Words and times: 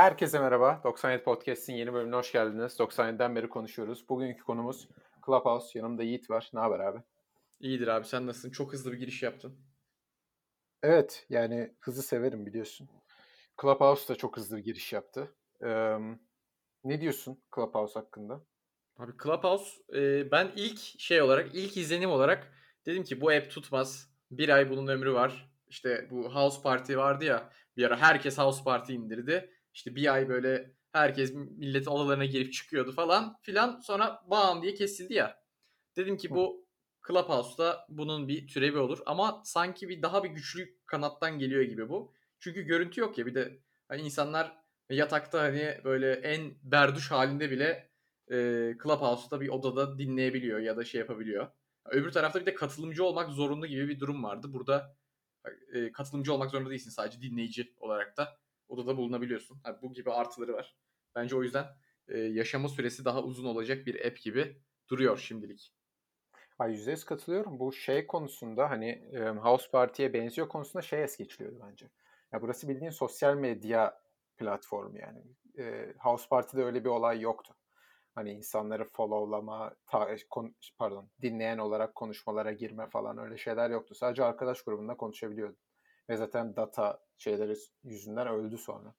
Herkese 0.00 0.38
merhaba. 0.38 0.80
97 0.84 1.22
Podcast'in 1.22 1.74
yeni 1.74 1.92
bölümüne 1.92 2.16
hoş 2.16 2.32
geldiniz. 2.32 2.76
97'den 2.78 3.36
beri 3.36 3.48
konuşuyoruz. 3.48 4.08
Bugünkü 4.08 4.44
konumuz 4.44 4.88
Clubhouse. 5.26 5.78
Yanımda 5.78 6.02
Yiğit 6.02 6.30
var. 6.30 6.50
Ne 6.52 6.60
haber 6.60 6.80
abi? 6.80 6.98
İyidir 7.60 7.88
abi 7.88 8.06
sen 8.06 8.26
nasılsın? 8.26 8.50
Çok 8.50 8.72
hızlı 8.72 8.92
bir 8.92 8.98
giriş 8.98 9.22
yaptın. 9.22 9.60
Evet 10.82 11.26
yani 11.28 11.74
hızı 11.80 12.02
severim 12.02 12.46
biliyorsun. 12.46 12.88
Clubhouse 13.62 14.08
da 14.08 14.16
çok 14.16 14.36
hızlı 14.36 14.56
bir 14.56 14.64
giriş 14.64 14.92
yaptı. 14.92 15.36
Ee, 15.64 15.96
ne 16.84 17.00
diyorsun 17.00 17.42
Clubhouse 17.54 18.00
hakkında? 18.00 18.44
Abi 18.96 19.12
Clubhouse 19.22 19.82
e, 19.94 20.30
ben 20.30 20.50
ilk 20.56 20.78
şey 20.78 21.22
olarak 21.22 21.54
ilk 21.54 21.76
izlenim 21.76 22.10
olarak 22.10 22.52
dedim 22.86 23.04
ki 23.04 23.20
bu 23.20 23.30
app 23.30 23.50
tutmaz. 23.50 24.10
Bir 24.30 24.48
ay 24.48 24.70
bunun 24.70 24.86
ömrü 24.86 25.12
var. 25.12 25.52
İşte 25.68 26.08
bu 26.10 26.34
House 26.34 26.62
Party 26.62 26.96
vardı 26.96 27.24
ya 27.24 27.50
bir 27.76 27.84
ara 27.84 27.96
herkes 27.96 28.38
House 28.38 28.64
Party 28.64 28.94
indirdi. 28.94 29.59
İşte 29.80 29.94
bir 29.96 30.14
ay 30.14 30.28
böyle 30.28 30.74
herkes 30.92 31.34
milletin 31.34 31.90
odalarına 31.90 32.24
girip 32.24 32.52
çıkıyordu 32.52 32.92
falan 32.92 33.36
filan. 33.42 33.80
Sonra 33.80 34.22
bam 34.26 34.62
diye 34.62 34.74
kesildi 34.74 35.14
ya. 35.14 35.42
Dedim 35.96 36.16
ki 36.16 36.30
bu 36.30 36.66
Clubhouse'da 37.08 37.86
bunun 37.88 38.28
bir 38.28 38.48
türevi 38.48 38.78
olur. 38.78 38.98
Ama 39.06 39.42
sanki 39.44 39.88
bir 39.88 40.02
daha 40.02 40.24
bir 40.24 40.28
güçlü 40.28 40.78
kanattan 40.86 41.38
geliyor 41.38 41.62
gibi 41.62 41.88
bu. 41.88 42.12
Çünkü 42.40 42.62
görüntü 42.62 43.00
yok 43.00 43.18
ya 43.18 43.26
bir 43.26 43.34
de 43.34 43.60
hani 43.88 44.02
insanlar 44.02 44.56
yatakta 44.90 45.42
hani 45.42 45.80
böyle 45.84 46.12
en 46.12 46.54
berduş 46.62 47.10
halinde 47.10 47.50
bile 47.50 47.90
e, 48.30 48.36
Clubhouse'da 48.82 49.40
bir 49.40 49.48
odada 49.48 49.98
dinleyebiliyor 49.98 50.58
ya 50.58 50.76
da 50.76 50.84
şey 50.84 50.98
yapabiliyor. 50.98 51.48
Öbür 51.84 52.12
tarafta 52.12 52.40
bir 52.40 52.46
de 52.46 52.54
katılımcı 52.54 53.04
olmak 53.04 53.30
zorunlu 53.30 53.66
gibi 53.66 53.88
bir 53.88 54.00
durum 54.00 54.24
vardı. 54.24 54.52
Burada 54.52 54.96
e, 55.72 55.92
katılımcı 55.92 56.34
olmak 56.34 56.50
zorunda 56.50 56.70
değilsin 56.70 56.90
sadece 56.90 57.22
dinleyici 57.22 57.74
olarak 57.78 58.16
da 58.16 58.40
odada 58.70 58.96
bulunabiliyorsun. 58.96 59.60
Yani 59.66 59.76
bu 59.82 59.92
gibi 59.92 60.12
artıları 60.12 60.52
var. 60.52 60.76
Bence 61.14 61.36
o 61.36 61.42
yüzden 61.42 61.66
e, 62.08 62.18
yaşama 62.18 62.68
süresi 62.68 63.04
daha 63.04 63.22
uzun 63.22 63.44
olacak 63.44 63.86
bir 63.86 64.06
app 64.06 64.20
gibi 64.20 64.62
duruyor 64.88 65.18
şimdilik. 65.18 65.72
Ay 66.58 66.74
%100 66.74 67.04
katılıyorum. 67.04 67.58
Bu 67.58 67.72
şey 67.72 68.06
konusunda 68.06 68.70
hani 68.70 68.88
e, 68.88 69.28
House 69.28 69.70
Party'ye 69.70 70.12
benziyor 70.12 70.48
konusunda 70.48 70.82
şey 70.82 71.02
es 71.02 71.16
geçiliyordu 71.16 71.58
bence. 71.68 71.90
Ya 72.32 72.42
burası 72.42 72.68
bildiğin 72.68 72.90
sosyal 72.90 73.34
medya 73.34 74.00
platformu 74.36 74.98
yani. 74.98 75.22
E, 75.58 75.94
House 75.98 76.28
Party'de 76.28 76.64
öyle 76.64 76.84
bir 76.84 76.88
olay 76.88 77.20
yoktu. 77.20 77.54
Hani 78.14 78.32
insanları 78.32 78.84
followlama, 78.84 79.74
ta, 79.86 80.16
kon, 80.30 80.54
pardon, 80.78 81.10
dinleyen 81.22 81.58
olarak 81.58 81.94
konuşmalara 81.94 82.52
girme 82.52 82.86
falan 82.86 83.18
öyle 83.18 83.36
şeyler 83.36 83.70
yoktu. 83.70 83.94
Sadece 83.94 84.24
arkadaş 84.24 84.62
grubunda 84.62 84.96
konuşabiliyordun. 84.96 85.56
Ve 86.10 86.16
zaten 86.16 86.56
data 86.56 87.02
şeyleri 87.16 87.54
yüzünden 87.84 88.26
öldü 88.26 88.58
sonra. 88.58 88.94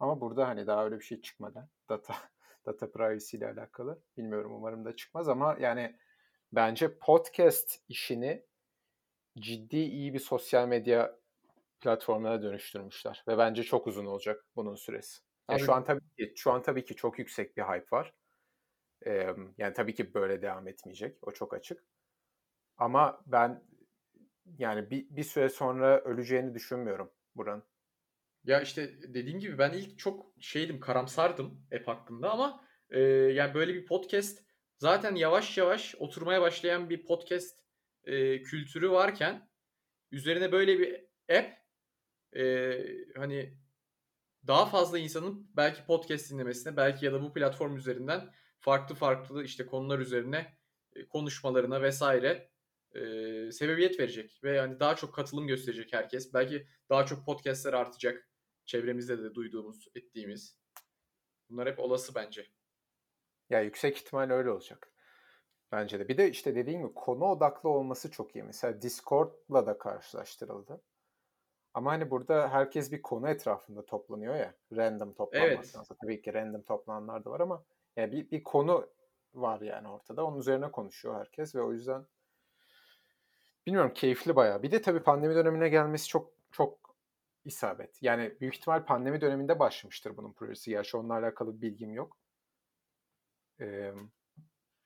Ama 0.00 0.20
burada 0.20 0.48
hani 0.48 0.66
daha 0.66 0.84
öyle 0.84 0.98
bir 0.98 1.04
şey 1.04 1.20
çıkmadan 1.20 1.68
data 1.88 2.14
data 2.66 2.90
privacy 2.92 3.36
ile 3.36 3.46
alakalı 3.46 4.02
bilmiyorum 4.16 4.52
umarım 4.54 4.84
da 4.84 4.96
çıkmaz 4.96 5.28
ama 5.28 5.56
yani 5.60 5.96
bence 6.52 6.98
podcast 6.98 7.78
işini 7.88 8.46
ciddi 9.38 9.76
iyi 9.76 10.14
bir 10.14 10.18
sosyal 10.18 10.68
medya 10.68 11.18
platformuna 11.80 12.42
dönüştürmüşler 12.42 13.24
ve 13.28 13.38
bence 13.38 13.62
çok 13.62 13.86
uzun 13.86 14.06
olacak 14.06 14.44
bunun 14.56 14.74
süresi. 14.74 15.22
Yani 15.50 15.60
şu 15.60 15.72
an 15.72 15.84
tabii 15.84 16.10
ki 16.18 16.32
şu 16.36 16.52
an 16.52 16.62
tabii 16.62 16.84
ki 16.84 16.96
çok 16.96 17.18
yüksek 17.18 17.56
bir 17.56 17.62
hype 17.62 17.96
var. 17.96 18.14
Ee, 19.06 19.34
yani 19.58 19.74
tabii 19.74 19.94
ki 19.94 20.14
böyle 20.14 20.42
devam 20.42 20.68
etmeyecek. 20.68 21.18
O 21.22 21.30
çok 21.30 21.54
açık. 21.54 21.84
Ama 22.78 23.22
ben 23.26 23.62
yani 24.58 24.90
bir, 24.90 25.06
bir 25.10 25.24
süre 25.24 25.48
sonra 25.48 26.00
öleceğini 26.00 26.54
düşünmüyorum 26.54 27.10
buranın. 27.36 27.64
Ya 28.44 28.60
işte 28.60 29.14
dediğim 29.14 29.38
gibi 29.38 29.58
ben 29.58 29.72
ilk 29.72 29.98
çok 29.98 30.26
şeydim 30.40 30.80
karamsardım 30.80 31.66
app 31.74 31.88
hakkında 31.88 32.30
ama 32.30 32.64
e, 32.90 33.00
yani 33.10 33.54
böyle 33.54 33.74
bir 33.74 33.86
podcast 33.86 34.42
zaten 34.78 35.14
yavaş 35.14 35.58
yavaş 35.58 35.94
oturmaya 35.98 36.40
başlayan 36.40 36.90
bir 36.90 37.04
podcast 37.04 37.58
e, 38.04 38.42
kültürü 38.42 38.90
varken 38.90 39.48
üzerine 40.10 40.52
böyle 40.52 40.78
bir 40.78 40.94
app 41.38 41.62
e, 42.36 42.78
hani 43.16 43.58
daha 44.46 44.66
fazla 44.66 44.98
insanın 44.98 45.50
belki 45.56 45.84
podcast 45.84 46.30
dinlemesine 46.30 46.76
belki 46.76 47.06
ya 47.06 47.12
da 47.12 47.22
bu 47.22 47.32
platform 47.32 47.76
üzerinden 47.76 48.32
farklı 48.58 48.94
farklı 48.94 49.44
işte 49.44 49.66
konular 49.66 49.98
üzerine 49.98 50.58
konuşmalarına 51.10 51.82
vesaire 51.82 52.51
e, 52.94 53.52
sebebiyet 53.52 54.00
verecek 54.00 54.40
ve 54.44 54.56
yani 54.56 54.80
daha 54.80 54.96
çok 54.96 55.14
katılım 55.14 55.46
gösterecek 55.46 55.92
herkes. 55.92 56.34
Belki 56.34 56.66
daha 56.90 57.06
çok 57.06 57.26
podcastler 57.26 57.72
artacak. 57.72 58.28
Çevremizde 58.64 59.18
de 59.18 59.34
duyduğumuz, 59.34 59.88
ettiğimiz. 59.94 60.56
Bunlar 61.50 61.68
hep 61.68 61.78
olası 61.78 62.14
bence. 62.14 62.46
Ya 63.50 63.60
yüksek 63.60 63.96
ihtimal 63.96 64.30
öyle 64.30 64.50
olacak. 64.50 64.92
Bence 65.72 65.98
de. 65.98 66.08
Bir 66.08 66.18
de 66.18 66.30
işte 66.30 66.54
dediğim 66.54 66.80
gibi 66.80 66.94
konu 66.94 67.24
odaklı 67.24 67.68
olması 67.68 68.10
çok 68.10 68.36
iyi. 68.36 68.42
Mesela 68.42 68.82
Discord'la 68.82 69.66
da 69.66 69.78
karşılaştırıldı. 69.78 70.82
Ama 71.74 71.92
hani 71.92 72.10
burada 72.10 72.48
herkes 72.48 72.92
bir 72.92 73.02
konu 73.02 73.28
etrafında 73.28 73.84
toplanıyor 73.84 74.34
ya. 74.34 74.54
Random 74.76 75.14
toplanmaktansa. 75.14 75.94
Evet. 75.94 76.00
Tabii 76.02 76.22
ki 76.22 76.34
random 76.34 76.62
toplananlar 76.62 77.24
da 77.24 77.30
var 77.30 77.40
ama 77.40 77.64
yani 77.96 78.12
bir, 78.12 78.30
bir 78.30 78.42
konu 78.42 78.90
var 79.34 79.60
yani 79.60 79.88
ortada. 79.88 80.24
Onun 80.26 80.38
üzerine 80.38 80.70
konuşuyor 80.70 81.14
herkes 81.14 81.54
ve 81.54 81.62
o 81.62 81.72
yüzden 81.72 82.06
bilmiyorum 83.66 83.92
keyifli 83.94 84.36
bayağı. 84.36 84.62
Bir 84.62 84.70
de 84.70 84.82
tabii 84.82 85.02
pandemi 85.02 85.34
dönemine 85.34 85.68
gelmesi 85.68 86.08
çok 86.08 86.32
çok 86.52 86.96
isabet. 87.44 88.02
Yani 88.02 88.36
büyük 88.40 88.54
ihtimal 88.56 88.84
pandemi 88.84 89.20
döneminde 89.20 89.58
başlamıştır 89.58 90.16
bunun 90.16 90.32
projesi. 90.32 90.70
Gerçi 90.70 90.96
onunla 90.96 91.14
alakalı 91.14 91.62
bilgim 91.62 91.94
yok. 91.94 92.18
Ee, 93.60 93.92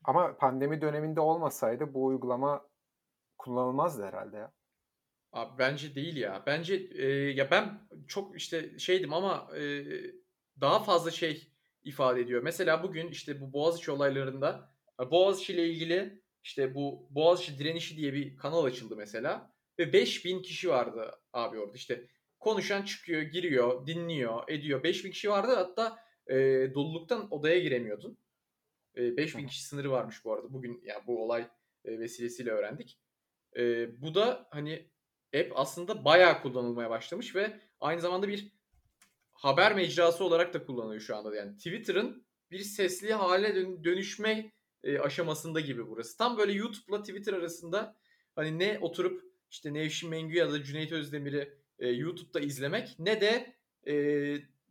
ama 0.05 0.37
pandemi 0.37 0.81
döneminde 0.81 1.21
olmasaydı 1.21 1.95
bu 1.95 2.05
uygulama 2.05 2.69
kullanılmazdı 3.39 4.05
herhalde 4.05 4.37
ya. 4.37 4.53
Abi 5.33 5.59
bence 5.59 5.95
değil 5.95 6.17
ya. 6.17 6.43
Bence 6.47 6.75
e, 6.75 7.07
ya 7.11 7.51
ben 7.51 7.89
çok 8.07 8.37
işte 8.37 8.79
şeydim 8.79 9.13
ama 9.13 9.57
e, 9.57 9.85
daha 10.61 10.83
fazla 10.85 11.11
şey 11.11 11.53
ifade 11.85 12.21
ediyor. 12.21 12.43
Mesela 12.43 12.83
bugün 12.83 13.09
işte 13.09 13.41
bu 13.41 13.53
Boğaziçi 13.53 13.91
olaylarında 13.91 14.71
Boğaziçi 15.11 15.53
ile 15.53 15.69
ilgili 15.69 16.23
işte 16.47 16.75
bu 16.75 17.09
Boğaziçi 17.11 17.59
direnişi 17.59 17.97
diye 17.97 18.13
bir 18.13 18.37
kanal 18.37 18.65
açıldı 18.65 18.97
mesela. 18.97 19.53
Ve 19.79 19.93
5000 19.93 20.43
kişi 20.43 20.69
vardı 20.69 21.11
abi 21.33 21.59
orada. 21.59 21.77
İşte 21.77 22.07
konuşan 22.39 22.83
çıkıyor, 22.83 23.23
giriyor, 23.23 23.87
dinliyor, 23.87 24.49
ediyor. 24.49 24.83
5000 24.83 25.11
kişi 25.11 25.31
vardı 25.31 25.55
hatta 25.55 25.99
e, 26.27 26.35
doluluktan 26.75 27.33
odaya 27.35 27.59
giremiyordun. 27.59 28.19
E, 28.97 29.17
5000 29.17 29.47
kişi 29.47 29.65
sınırı 29.65 29.91
varmış 29.91 30.25
bu 30.25 30.33
arada. 30.33 30.53
Bugün 30.53 30.81
yani 30.85 31.07
bu 31.07 31.25
olay 31.25 31.49
e, 31.85 31.99
vesilesiyle 31.99 32.51
öğrendik. 32.51 32.99
E, 33.57 33.63
bu 34.03 34.15
da 34.15 34.49
hani 34.51 34.91
app 35.35 35.53
aslında 35.55 36.05
bayağı 36.05 36.43
kullanılmaya 36.43 36.91
başlamış 36.91 37.35
ve 37.35 37.61
aynı 37.81 38.01
zamanda 38.01 38.29
bir 38.29 38.53
haber 39.33 39.75
mecrası 39.75 40.25
olarak 40.25 40.55
da 40.55 40.67
kullanılıyor 40.67 41.01
şu 41.01 41.17
anda. 41.17 41.37
Yani 41.37 41.57
Twitter'ın 41.57 42.27
bir 42.51 42.59
sesli 42.59 43.13
hale 43.13 43.85
dönüşme 43.85 44.56
e, 44.85 44.99
aşamasında 44.99 45.61
gibi 45.61 45.89
burası. 45.89 46.19
Tam 46.19 46.39
böyle 46.39 46.53
YouTube'la 46.53 47.01
Twitter 47.01 47.33
arasında 47.33 47.97
hani 48.35 48.59
ne 48.59 48.79
oturup 48.81 49.25
işte 49.51 49.75
Nevşin 49.75 50.11
Mengü 50.11 50.37
ya 50.37 50.53
da 50.53 50.63
Cüneyt 50.63 50.93
Özdemir'i 50.93 51.59
e, 51.79 51.89
YouTube'da 51.89 52.41
izlemek 52.41 52.97
ne 52.99 53.21
de 53.21 53.57
e, 53.87 53.95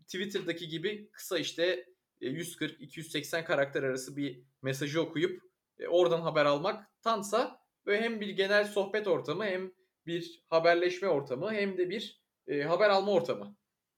Twitter'daki 0.04 0.68
gibi 0.68 1.10
kısa 1.12 1.38
işte 1.38 1.90
e, 2.22 2.28
140-280 2.28 3.44
karakter 3.44 3.84
arası 3.84 4.18
bir 4.18 4.42
mesajı 4.62 5.02
okuyup 5.02 5.44
e, 5.80 5.88
oradan 5.88 6.22
haber 6.22 6.46
almak 6.46 7.02
tansa 7.02 7.60
böyle 7.86 8.02
hem 8.02 8.22
bir 8.22 8.30
genel 8.30 8.66
sohbet 8.66 9.08
ortamı 9.08 9.46
hem 9.46 9.72
bir 10.06 10.44
haberleşme 10.48 11.08
ortamı 11.08 11.54
hem 11.54 11.78
de 11.78 11.90
bir 11.90 12.22
e, 12.48 12.64
haber 12.64 12.90
alma 12.90 13.12
ortamı 13.12 13.56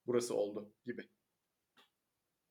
burası 0.08 0.36
oldu 0.36 0.72
gibi. 0.86 1.08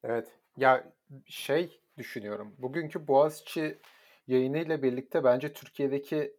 Evet. 0.03 0.29
Ya 0.56 0.93
şey 1.26 1.81
düşünüyorum. 1.98 2.54
Bugünkü 2.58 3.08
Boğaziçi 3.08 3.81
yayınıyla 4.26 4.82
birlikte 4.82 5.25
bence 5.25 5.52
Türkiye'deki 5.52 6.37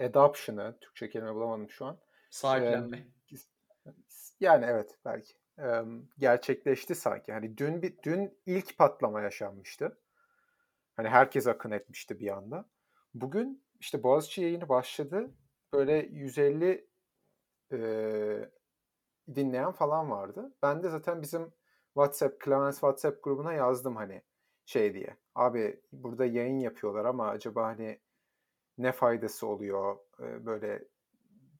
adoption'ı, 0.00 0.78
Türkçe 0.80 1.10
kelime 1.10 1.34
bulamadım 1.34 1.70
şu 1.70 1.86
an. 1.86 1.98
Sahiplenme. 2.30 3.06
yani 4.40 4.64
evet 4.68 4.98
belki. 5.04 5.34
gerçekleşti 6.18 6.94
sanki. 6.94 7.32
Hani 7.32 7.58
dün 7.58 7.82
bir 7.82 7.94
dün 8.02 8.38
ilk 8.46 8.78
patlama 8.78 9.20
yaşanmıştı. 9.20 9.98
Hani 10.96 11.08
herkes 11.08 11.46
akın 11.46 11.70
etmişti 11.70 12.20
bir 12.20 12.36
anda. 12.36 12.68
Bugün 13.14 13.64
işte 13.80 14.02
Boğaziçi 14.02 14.42
yayını 14.42 14.68
başladı. 14.68 15.30
Böyle 15.72 15.92
150 15.92 16.88
e, 17.72 17.78
dinleyen 19.34 19.72
falan 19.72 20.10
vardı. 20.10 20.54
Ben 20.62 20.82
de 20.82 20.88
zaten 20.88 21.22
bizim 21.22 21.52
WhatsApp, 21.94 22.44
Clemens 22.44 22.74
WhatsApp 22.74 23.24
grubuna 23.24 23.52
yazdım 23.52 23.96
hani 23.96 24.22
şey 24.72 24.94
diye. 24.94 25.16
Abi 25.34 25.80
burada 25.92 26.24
yayın 26.24 26.58
yapıyorlar 26.58 27.04
ama 27.04 27.28
acaba 27.28 27.64
hani 27.64 28.00
ne 28.78 28.92
faydası 28.92 29.46
oluyor 29.46 29.98
böyle 30.18 30.84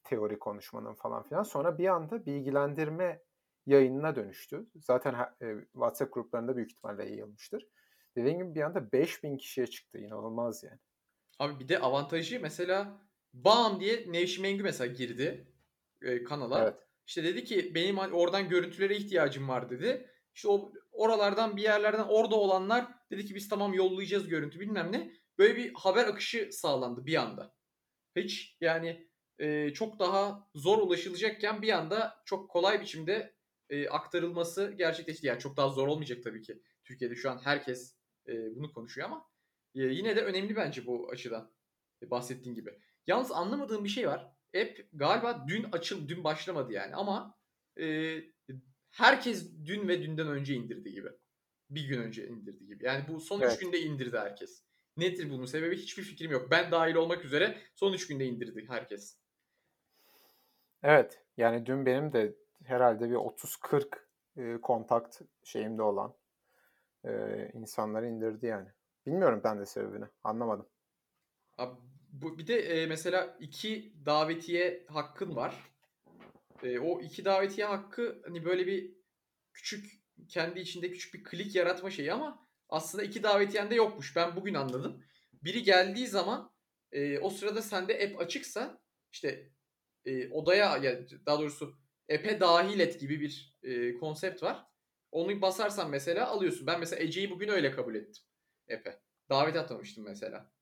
teori 0.05 0.38
konuşmanın 0.38 0.94
falan 0.94 1.23
filan. 1.23 1.43
Sonra 1.43 1.79
bir 1.79 1.88
anda 1.88 2.26
bilgilendirme 2.26 3.23
yayınına 3.67 4.17
dönüştü. 4.17 4.67
Zaten 4.76 5.14
WhatsApp 5.73 6.14
gruplarında 6.14 6.56
büyük 6.56 6.73
ihtimalle 6.73 7.05
yayılmıştır. 7.05 7.69
Dediğim 8.17 8.38
gibi 8.38 8.55
bir 8.55 8.62
anda 8.62 8.93
5000 8.93 9.37
kişiye 9.37 9.67
çıktı. 9.67 9.99
İnanılmaz 9.99 10.62
yani. 10.62 10.79
Abi 11.38 11.61
bir 11.61 11.69
de 11.69 11.79
avantajı 11.79 12.41
mesela 12.41 13.03
bam 13.35 13.81
diye 13.81 14.12
Nevşin 14.12 14.43
Mengü 14.43 14.62
mesela 14.62 14.93
girdi 14.93 15.53
e, 16.03 16.25
kanala. 16.25 16.62
Evet. 16.62 16.75
İşte 17.06 17.25
dedi 17.25 17.44
ki 17.44 17.75
benim 17.75 17.99
hani 17.99 18.14
oradan 18.14 18.49
görüntülere 18.49 18.97
ihtiyacım 18.97 19.49
var 19.49 19.70
dedi. 19.70 20.11
İşte 20.35 20.49
o 20.49 20.73
oralardan 20.93 21.56
bir 21.56 21.62
yerlerden 21.62 22.06
orada 22.09 22.37
olanlar 22.37 23.01
dedi 23.12 23.26
ki 23.26 23.35
biz 23.35 23.49
tamam 23.49 23.75
yollayacağız 23.75 24.29
görüntü 24.29 24.61
bilmem 24.61 24.93
ne. 24.93 25.12
Böyle 25.38 25.56
bir 25.56 25.75
haber 25.75 26.06
akışı 26.06 26.49
sağlandı 26.53 27.06
bir 27.06 27.14
anda. 27.14 27.55
Hiç 28.17 28.56
yani 28.61 29.09
e, 29.38 29.73
çok 29.73 29.99
daha 29.99 30.49
zor 30.55 30.79
ulaşılacakken 30.79 31.62
bir 31.62 31.73
anda 31.73 32.23
çok 32.25 32.50
kolay 32.50 32.81
biçimde 32.81 33.35
e, 33.70 33.88
aktarılması 33.88 34.75
gerçekleşti. 34.79 35.26
Yani 35.26 35.41
çok 35.41 35.56
daha 35.56 35.69
zor 35.69 35.88
olmayacak 35.88 36.25
tabii 36.25 36.43
ki. 36.43 36.62
Türkiye'de 36.85 37.14
şu 37.14 37.31
an 37.31 37.41
herkes 37.44 37.97
e, 38.29 38.56
bunu 38.56 38.73
konuşuyor 38.73 39.06
ama 39.06 39.31
e, 39.75 39.82
yine 39.82 40.17
de 40.17 40.25
önemli 40.25 40.56
bence 40.56 40.87
bu 40.87 41.11
açıdan 41.11 41.53
e, 42.03 42.11
bahsettiğin 42.11 42.55
gibi. 42.55 42.79
Yalnız 43.06 43.32
anlamadığım 43.32 43.85
bir 43.85 43.88
şey 43.88 44.09
var. 44.09 44.32
App 44.56 44.79
galiba 44.93 45.44
dün 45.49 45.67
açıl, 45.73 46.09
dün 46.09 46.25
başlamadı 46.25 46.73
yani 46.73 46.94
ama 46.94 47.38
e, 47.81 48.17
herkes 48.91 49.50
dün 49.64 49.88
ve 49.88 50.03
dünden 50.03 50.29
önce 50.29 50.55
indirdi 50.55 50.93
gibi. 50.93 51.09
Bir 51.74 51.88
gün 51.88 52.02
önce 52.02 52.28
indirdi 52.28 52.66
gibi. 52.66 52.84
Yani 52.84 53.04
bu 53.08 53.20
son 53.20 53.38
3 53.40 53.44
evet. 53.44 53.60
günde 53.60 53.80
indirdi 53.80 54.19
herkes. 54.19 54.62
Nedir 54.96 55.30
bunun 55.30 55.44
sebebi 55.44 55.76
hiçbir 55.76 56.02
fikrim 56.02 56.30
yok. 56.30 56.50
Ben 56.50 56.70
dahil 56.70 56.94
olmak 56.94 57.24
üzere 57.24 57.58
son 57.74 57.92
3 57.92 58.06
günde 58.06 58.24
indirdi 58.24 58.64
herkes. 58.69 59.16
Evet. 60.82 61.22
Yani 61.36 61.66
dün 61.66 61.86
benim 61.86 62.12
de 62.12 62.36
herhalde 62.64 63.10
bir 63.10 63.14
30-40 63.14 63.98
e, 64.36 64.60
kontakt 64.60 65.20
şeyimde 65.44 65.82
olan 65.82 66.14
e, 67.04 67.10
insanları 67.54 68.08
indirdi 68.08 68.46
yani. 68.46 68.68
Bilmiyorum 69.06 69.40
ben 69.44 69.60
de 69.60 69.66
sebebini. 69.66 70.04
Anlamadım. 70.25 70.68
Abi, 71.58 71.76
bu, 72.12 72.38
bir 72.38 72.46
de 72.46 72.58
e, 72.58 72.86
mesela 72.86 73.36
iki 73.40 73.92
davetiye 74.06 74.86
hakkın 74.88 75.36
var. 75.36 75.72
E, 76.62 76.78
o 76.78 77.00
iki 77.00 77.25
davetiye 77.25 77.66
hakkı 77.66 78.22
hani 78.25 78.44
böyle 78.44 78.66
bir 78.66 78.94
küçük 79.52 80.01
kendi 80.28 80.60
içinde 80.60 80.90
küçük 80.90 81.14
bir 81.14 81.24
klik 81.24 81.54
yaratma 81.54 81.90
şeyi 81.90 82.12
ama 82.12 82.48
aslında 82.69 83.04
iki 83.04 83.22
davetiyen 83.22 83.70
de 83.70 83.74
yokmuş. 83.74 84.16
Ben 84.16 84.36
bugün 84.36 84.54
anladım. 84.54 85.04
Biri 85.32 85.62
geldiği 85.62 86.06
zaman 86.06 86.52
e, 86.92 87.19
o 87.19 87.30
sırada 87.30 87.62
sende 87.62 88.04
app 88.04 88.20
açıksa 88.20 88.82
işte 89.12 89.52
e, 90.04 90.28
odaya 90.28 90.76
ya 90.76 91.00
daha 91.26 91.38
doğrusu 91.38 91.78
app'e 92.14 92.40
dahil 92.40 92.80
et 92.80 93.00
gibi 93.00 93.20
bir 93.20 93.58
e, 93.62 93.94
konsept 93.94 94.42
var. 94.42 94.66
Onu 95.10 95.40
basarsan 95.40 95.90
mesela 95.90 96.26
alıyorsun. 96.26 96.66
Ben 96.66 96.80
mesela 96.80 97.02
Ece'yi 97.02 97.30
bugün 97.30 97.48
öyle 97.48 97.70
kabul 97.70 97.94
ettim 97.94 98.25
app'e. 98.75 99.00
Davet 99.30 99.56
atmamıştım 99.56 100.04
mesela. 100.04 100.52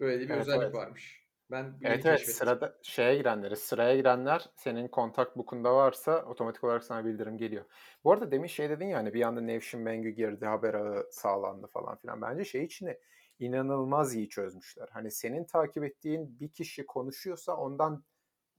Böyle 0.00 0.24
bir 0.24 0.30
evet, 0.30 0.40
özellik 0.40 0.62
evet. 0.62 0.74
varmış. 0.74 1.27
Ben 1.50 1.78
evet 1.82 2.06
evet 2.06 2.28
sırada 2.28 2.78
şeye 2.82 3.16
girenleri, 3.16 3.56
sıraya 3.56 3.96
girenler 3.96 4.50
senin 4.56 4.88
kontak 4.88 5.36
book'unda 5.38 5.74
varsa 5.74 6.24
otomatik 6.24 6.64
olarak 6.64 6.84
sana 6.84 7.04
bildirim 7.04 7.38
geliyor. 7.38 7.64
Bu 8.04 8.12
arada 8.12 8.30
demin 8.30 8.46
şey 8.46 8.70
dedin 8.70 8.86
ya 8.86 8.98
hani 8.98 9.14
bir 9.14 9.22
anda 9.22 9.40
Nevşin 9.40 9.80
Mengü 9.80 10.10
girdi, 10.10 10.46
haber 10.46 10.74
ağı 10.74 11.06
sağlandı 11.10 11.66
falan 11.66 11.96
filan. 11.96 12.22
Bence 12.22 12.44
şey 12.44 12.64
içini 12.64 12.98
inanılmaz 13.38 14.14
iyi 14.14 14.28
çözmüşler. 14.28 14.88
Hani 14.92 15.10
senin 15.10 15.44
takip 15.44 15.84
ettiğin 15.84 16.40
bir 16.40 16.48
kişi 16.48 16.86
konuşuyorsa 16.86 17.56
ondan 17.56 18.04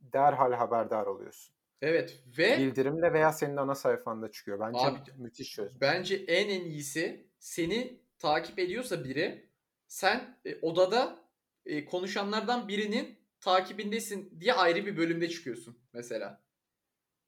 derhal 0.01 0.53
haberdar 0.53 1.06
oluyorsun. 1.06 1.56
Evet 1.81 2.24
ve 2.38 2.57
bildirimle 2.57 3.13
veya 3.13 3.31
senin 3.31 3.57
ana 3.57 3.75
sayfanda 3.75 4.31
çıkıyor. 4.31 4.59
Bence 4.59 4.80
abi, 4.80 5.00
müthiş 5.18 5.56
çözüm. 5.56 5.81
Bence 5.81 6.15
en 6.15 6.50
en 6.50 6.62
iyisi 6.62 7.27
seni 7.39 8.01
takip 8.19 8.59
ediyorsa 8.59 9.03
biri 9.03 9.50
sen 9.88 10.38
e, 10.45 10.56
odada 10.62 11.28
e, 11.69 11.86
konuşanlardan 11.86 12.68
birinin 12.68 13.19
takibindesin 13.39 14.39
diye 14.39 14.54
ayrı 14.54 14.86
bir 14.86 14.98
bölümde 14.98 15.30
çıkıyorsun 15.30 15.80
mesela. 15.94 16.44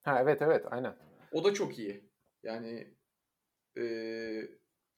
Ha 0.01 0.19
evet 0.21 0.41
evet 0.41 0.65
aynen. 0.71 0.95
O 1.31 1.43
da 1.43 1.53
çok 1.53 1.79
iyi. 1.79 2.09
Yani 2.43 2.93
e, 3.77 3.83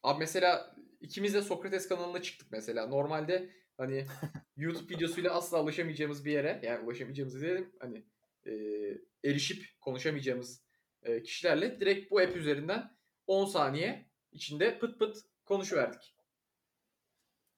abi 0.04 0.20
mesela 0.20 0.76
ikimiz 1.02 1.34
de 1.34 1.42
Sokrates 1.42 1.88
kanalına 1.88 2.22
çıktık 2.22 2.48
mesela. 2.52 2.88
Normalde 2.88 3.50
hani 3.78 4.06
YouTube 4.58 4.96
videosuyla 4.96 5.32
asla 5.32 5.64
ulaşamayacağımız 5.64 6.26
bir 6.26 6.32
yere 6.32 6.60
yani 6.64 6.86
ulaşamayacağımız 6.86 7.42
diyelim 7.42 7.72
hani 7.80 8.04
e, 8.46 8.54
erişip 9.26 9.82
konuşamayacağımız 9.82 10.64
e, 11.04 11.24
kişilerle 11.24 11.80
direkt 11.80 12.12
bu 12.12 12.20
app 12.20 12.36
üzerinden 12.36 12.92
10 13.28 13.46
saniye 13.46 14.06
içinde 14.32 14.80
pıt 14.80 15.00
pıt 15.00 15.18
konuşuverdik. 15.46 16.16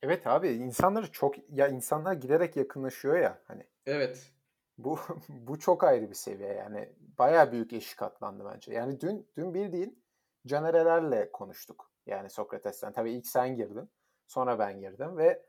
Evet 0.01 0.27
abi 0.27 0.49
insanları 0.49 1.11
çok 1.11 1.35
ya 1.49 1.67
insanlar 1.67 2.13
giderek 2.13 2.55
yakınlaşıyor 2.55 3.17
ya 3.17 3.41
hani. 3.47 3.63
Evet. 3.85 4.31
Bu 4.77 4.99
bu 5.29 5.59
çok 5.59 5.83
ayrı 5.83 6.09
bir 6.09 6.15
seviye 6.15 6.53
yani. 6.53 6.89
Baya 7.19 7.51
büyük 7.51 7.73
eşik 7.73 8.01
atlandı 8.01 8.51
bence. 8.53 8.73
Yani 8.73 9.01
dün 9.01 9.27
dün 9.37 9.53
bildiğin 9.53 10.03
Caner 10.47 11.31
konuştuk. 11.31 11.91
Yani 12.05 12.29
Sokrates'ten. 12.29 12.93
Tabii 12.93 13.11
ilk 13.11 13.27
sen 13.27 13.55
girdin. 13.55 13.89
Sonra 14.27 14.59
ben 14.59 14.79
girdim 14.79 15.17
ve 15.17 15.45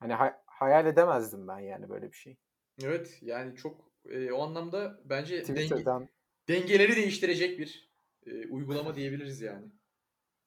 hani 0.00 0.12
hay- 0.12 0.36
hayal 0.46 0.86
edemezdim 0.86 1.48
ben 1.48 1.58
yani 1.58 1.88
böyle 1.88 2.12
bir 2.12 2.16
şey. 2.16 2.36
Evet 2.82 3.18
yani 3.22 3.56
çok 3.56 3.92
e, 4.10 4.32
o 4.32 4.42
anlamda 4.42 5.00
bence 5.04 5.56
denge, 5.56 5.84
dengeleri 6.48 6.96
değiştirecek 6.96 7.58
bir 7.58 7.92
e, 8.26 8.48
uygulama 8.48 8.94
diyebiliriz 8.94 9.40
yani 9.40 9.66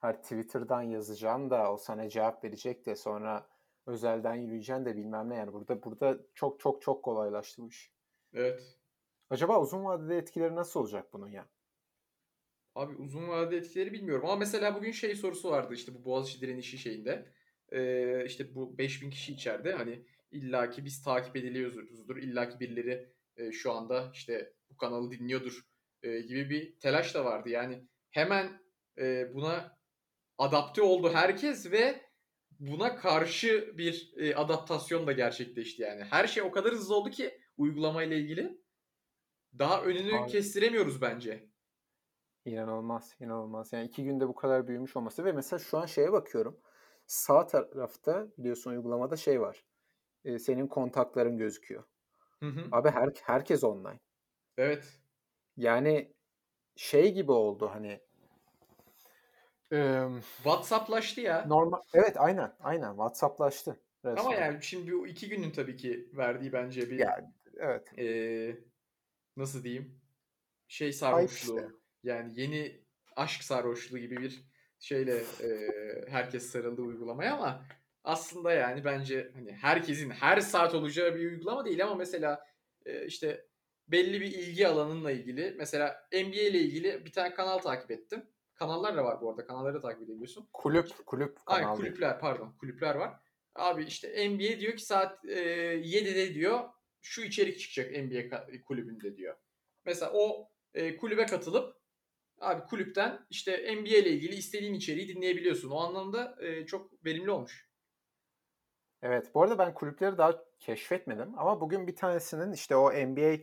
her 0.06 0.22
Twitter'dan 0.22 0.82
yazacaksın 0.82 1.50
da 1.50 1.74
o 1.74 1.78
sana 1.78 2.10
cevap 2.10 2.44
verecek 2.44 2.86
de 2.86 2.96
sonra 2.96 3.48
özelden 3.86 4.36
yürüyeceksin 4.36 4.86
de 4.86 4.98
bilmem 4.98 5.30
ne 5.30 5.36
yani 5.36 5.54
burada 5.54 5.84
burada 5.84 6.20
çok 6.34 6.60
çok 6.60 6.82
çok 6.82 7.04
kolaylaştı 7.04 7.62
bu 7.62 7.68
iş. 7.68 7.92
Evet. 8.34 8.78
Acaba 9.30 9.62
uzun 9.62 9.86
vadede 9.86 10.18
etkileri 10.18 10.56
nasıl 10.56 10.80
olacak 10.80 11.14
bunun 11.14 11.28
ya? 11.28 11.50
Abi 12.76 12.96
uzun 12.96 13.28
vadede 13.28 13.58
etkileri 13.58 13.94
bilmiyorum 13.94 14.26
ama 14.26 14.36
mesela 14.36 14.76
bugün 14.76 14.92
şey 14.92 15.16
sorusu 15.16 15.52
vardı 15.52 15.74
işte 15.74 15.94
bu 15.94 16.06
Boğaziçi 16.06 16.42
direnişi 16.42 16.78
şeyinde. 16.78 17.32
Ee, 17.72 18.26
işte 18.26 18.56
bu 18.56 18.78
5000 18.78 19.10
kişi 19.10 19.34
içeride 19.34 19.74
hani 19.74 20.06
illaki 20.32 20.86
biz 20.86 21.04
takip 21.04 21.36
ediliyoruzdur. 21.36 22.18
illaki 22.18 22.60
birileri 22.60 23.14
e, 23.38 23.52
şu 23.52 23.72
anda 23.72 24.12
işte 24.14 24.54
bu 24.70 24.78
kanalı 24.78 25.12
dinliyordur 25.12 25.62
e, 26.04 26.20
gibi 26.20 26.50
bir 26.50 26.80
telaş 26.80 27.16
da 27.16 27.26
vardı. 27.26 27.50
Yani 27.50 27.88
hemen 28.10 28.62
e, 28.98 29.34
buna 29.34 29.75
adapte 30.38 30.82
oldu 30.82 31.14
herkes 31.14 31.72
ve 31.72 32.02
buna 32.60 32.96
karşı 32.96 33.74
bir 33.78 34.14
e, 34.18 34.36
adaptasyon 34.36 35.08
da 35.08 35.12
gerçekleşti 35.12 35.82
yani. 35.82 36.04
Her 36.04 36.28
şey 36.28 36.44
o 36.44 36.52
kadar 36.52 36.74
hızlı 36.74 36.96
oldu 36.96 37.10
ki 37.10 37.40
uygulamayla 37.58 38.18
ilgili. 38.18 38.62
Daha 39.60 39.82
önünü 39.82 40.18
Abi. 40.18 40.32
kestiremiyoruz 40.32 41.02
bence. 41.02 41.50
İnanılmaz, 42.46 43.16
inanılmaz. 43.20 43.74
Yani 43.74 43.86
iki 43.86 44.04
günde 44.04 44.28
bu 44.28 44.36
kadar 44.36 44.68
büyümüş 44.68 44.96
olması 44.96 45.26
ve 45.26 45.32
mesela 45.32 45.60
şu 45.60 45.78
an 45.78 45.86
şeye 45.86 46.12
bakıyorum. 46.12 46.60
Sağ 47.08 47.48
tarafta 47.48 48.28
biliyorsun 48.38 48.72
uygulamada 48.72 49.18
şey 49.18 49.42
var. 49.42 49.66
E, 50.26 50.40
senin 50.40 50.68
kontakların 50.68 51.38
gözüküyor. 51.38 51.84
Hı 52.40 52.46
hı. 52.46 52.68
Abi 52.72 52.90
her, 52.90 53.10
herkes 53.24 53.64
online. 53.64 54.00
Evet. 54.58 55.00
Yani 55.58 56.14
şey 56.76 57.14
gibi 57.14 57.32
oldu 57.32 57.70
hani 57.74 58.00
ee, 59.72 60.02
WhatsApp'laştı 60.38 61.22
ya. 61.22 61.46
Normal. 61.48 61.82
Evet 61.94 62.16
aynen. 62.18 62.54
Aynen. 62.60 62.90
WhatsApp'laştı. 62.90 63.80
Resmen. 64.06 64.24
Ama 64.24 64.36
yani 64.36 64.64
şimdi 64.64 64.92
bu 64.94 65.08
iki 65.08 65.30
günün 65.30 65.52
tabii 65.52 65.76
ki 65.76 66.10
verdiği 66.14 66.54
bence 66.54 66.90
bir 66.90 67.00
yani, 67.00 67.26
evet. 67.58 68.00
E, 68.00 68.08
nasıl 69.38 69.64
diyeyim? 69.64 70.02
Şey 70.68 70.94
sarhoşluğu. 70.94 71.60
Işte. 71.60 71.70
Yani 72.04 72.42
yeni 72.42 72.82
aşk 73.16 73.44
sarhoşluğu 73.44 73.98
gibi 73.98 74.18
bir 74.18 74.46
şeyle 74.80 75.16
e, 75.18 75.70
herkes 76.10 76.46
sarıldı 76.46 76.82
uygulamaya 76.82 77.34
ama 77.34 77.66
aslında 78.04 78.52
yani 78.54 78.86
bence 78.86 79.32
hani 79.36 79.52
herkesin 79.52 80.10
her 80.10 80.40
saat 80.40 80.76
olacağı 80.76 81.16
bir 81.16 81.32
uygulama 81.32 81.66
değil 81.66 81.84
ama 81.84 81.96
mesela 81.96 82.46
e, 82.86 83.06
işte 83.06 83.46
belli 83.88 84.22
bir 84.22 84.32
ilgi 84.32 84.68
alanınla 84.68 85.12
ilgili 85.12 85.56
mesela 85.58 86.08
NBA 86.14 86.42
ile 86.42 86.60
ilgili 86.60 87.06
bir 87.06 87.12
tane 87.12 87.34
kanal 87.34 87.58
takip 87.58 87.92
ettim. 87.92 88.26
Kanallar 88.56 88.98
da 88.98 89.04
var 89.04 89.22
bu 89.22 89.30
arada. 89.30 89.48
Kanalları 89.48 89.82
takip 89.82 90.02
edebiliyorsun. 90.02 90.48
Kulüp, 90.54 91.06
kulüp 91.06 91.46
kanalı. 91.46 91.70
Ay, 91.70 91.76
kulüpler 91.76 92.20
pardon. 92.20 92.56
Kulüpler 92.60 92.96
var. 92.96 93.20
Abi 93.56 93.84
işte 93.84 94.30
NBA 94.30 94.60
diyor 94.60 94.76
ki 94.76 94.86
saat 94.86 95.26
e, 95.26 95.40
7'de 95.80 96.34
diyor 96.34 96.70
şu 97.02 97.22
içerik 97.22 97.60
çıkacak 97.60 97.92
NBA 97.92 98.46
kulübünde 98.66 99.18
diyor. 99.18 99.36
Mesela 99.86 100.12
o 100.14 100.50
e, 100.74 100.98
kulübe 100.98 101.26
katılıp 101.26 101.76
abi 102.40 102.64
kulüpten 102.64 103.26
işte 103.30 103.76
NBA 103.76 103.98
ile 103.98 104.10
ilgili 104.10 104.36
istediğin 104.36 104.74
içeriği 104.74 105.08
dinleyebiliyorsun. 105.08 105.70
O 105.70 105.78
anlamda 105.80 106.36
e, 106.40 106.66
çok 106.66 107.06
verimli 107.06 107.32
olmuş. 107.32 107.70
Evet. 109.02 109.32
Bu 109.34 109.44
arada 109.44 109.58
ben 109.58 109.74
kulüpleri 109.74 110.18
daha 110.18 110.44
keşfetmedim 110.60 111.40
ama 111.40 111.62
bugün 111.62 111.88
bir 111.88 111.96
tanesinin 111.96 112.54
işte 112.54 112.76
o 112.76 112.94
NBA 112.94 113.38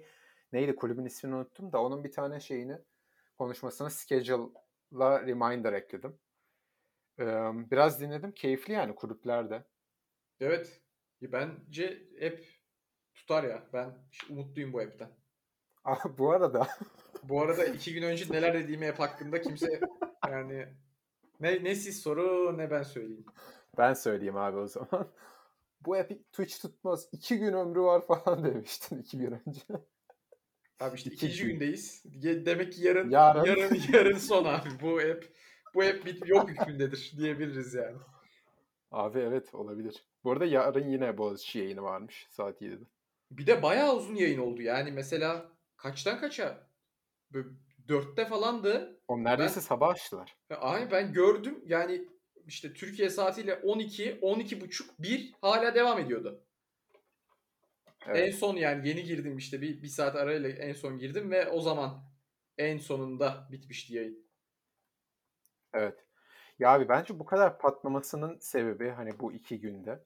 neydi 0.52 0.76
kulübün 0.76 1.04
ismini 1.04 1.34
unuttum 1.34 1.72
da 1.72 1.82
onun 1.82 2.04
bir 2.04 2.12
tane 2.12 2.40
şeyini 2.40 2.78
konuşmasına 3.38 3.90
schedule'la 4.92 5.26
reminder 5.26 5.72
ekledim. 5.72 6.18
Ee, 7.18 7.24
biraz 7.70 8.00
dinledim. 8.00 8.32
Keyifli 8.32 8.72
yani 8.72 8.94
kulüplerde. 8.94 9.64
Evet. 10.40 10.80
Bence 11.22 12.02
hep 12.18 12.44
tutar 13.14 13.44
ya. 13.44 13.62
Ben 13.72 13.90
umutluyum 14.30 14.72
bu 14.72 14.80
app'ten. 14.80 15.10
bu 16.18 16.32
arada 16.32 16.68
bu 17.22 17.42
arada 17.42 17.64
iki 17.64 17.94
gün 17.94 18.02
önce 18.02 18.24
neler 18.30 18.54
dediğimi 18.54 18.88
app 18.88 19.00
hakkında 19.00 19.40
kimse 19.40 19.80
yani 20.30 20.66
ne, 21.40 21.64
ne 21.64 21.74
siz 21.74 22.02
soru 22.02 22.58
ne 22.58 22.70
ben 22.70 22.82
söyleyeyim. 22.82 23.26
Ben 23.78 23.94
söyleyeyim 23.94 24.36
abi 24.36 24.56
o 24.56 24.66
zaman. 24.66 25.12
Bu 25.80 25.96
app 25.96 26.10
Twitch 26.32 26.62
tutmaz. 26.62 27.08
İki 27.12 27.38
gün 27.38 27.52
ömrü 27.52 27.80
var 27.80 28.06
falan 28.06 28.44
demiştin 28.44 28.98
iki 28.98 29.18
gün 29.18 29.40
önce. 29.46 29.62
Abi 30.80 30.96
işte 30.96 31.10
iki 31.10 31.26
ikinci 31.26 31.42
gün. 31.44 31.52
gündeyiz. 31.52 32.02
Demek 32.22 32.72
ki 32.72 32.82
yarın 32.84 33.10
yarın 33.10 33.44
yarın, 33.44 33.78
yarın 33.92 34.18
son 34.18 34.44
abi. 34.44 34.68
Bu 34.82 34.98
app 34.98 35.24
bu 35.74 35.82
app 35.82 36.06
bit 36.06 36.28
yok 36.28 36.50
hükmündedir 36.50 37.12
diyebiliriz 37.18 37.74
yani. 37.74 37.96
Abi 38.90 39.18
evet 39.18 39.54
olabilir. 39.54 40.04
Bu 40.24 40.32
arada 40.32 40.44
yarın 40.44 40.88
yine 40.88 41.18
Boğaziçi 41.18 41.58
yayını 41.58 41.82
varmış 41.82 42.26
saat 42.30 42.62
7'de. 42.62 42.84
Bir 43.30 43.46
de 43.46 43.62
bayağı 43.62 43.96
uzun 43.96 44.14
yayın 44.14 44.38
oldu. 44.38 44.62
Yani 44.62 44.92
mesela 44.92 45.46
kaçtan 45.76 46.20
kaça? 46.20 46.66
Böyle 47.32 47.48
dörtte 47.88 48.26
falandı. 48.26 49.00
O 49.08 49.24
neredeyse 49.24 49.56
ben, 49.56 49.60
sabah 49.60 49.88
açtılar. 49.88 50.36
Ay 50.50 50.90
ben 50.90 51.12
gördüm. 51.12 51.64
Yani 51.66 52.04
işte 52.46 52.72
Türkiye 52.72 53.10
saatiyle 53.10 53.54
12, 53.54 54.18
12 54.22 54.60
buçuk, 54.60 54.98
1 54.98 55.32
hala 55.40 55.74
devam 55.74 55.98
ediyordu. 55.98 56.40
Evet. 58.06 58.28
En 58.28 58.30
son 58.38 58.56
yani 58.56 58.88
yeni 58.88 59.04
girdim 59.04 59.38
işte 59.38 59.60
bir, 59.60 59.82
bir 59.82 59.88
saat 59.88 60.16
arayla 60.16 60.48
en 60.48 60.72
son 60.72 60.98
girdim 60.98 61.30
ve 61.30 61.48
o 61.48 61.60
zaman 61.60 62.04
en 62.58 62.78
sonunda 62.78 63.48
bitmişti 63.52 63.94
yayın. 63.94 64.26
Evet. 65.74 66.04
Ya 66.58 66.70
abi 66.70 66.88
bence 66.88 67.18
bu 67.18 67.24
kadar 67.24 67.58
patlamasının 67.58 68.38
sebebi 68.38 68.88
hani 68.88 69.18
bu 69.18 69.32
iki 69.32 69.60
günde. 69.60 70.04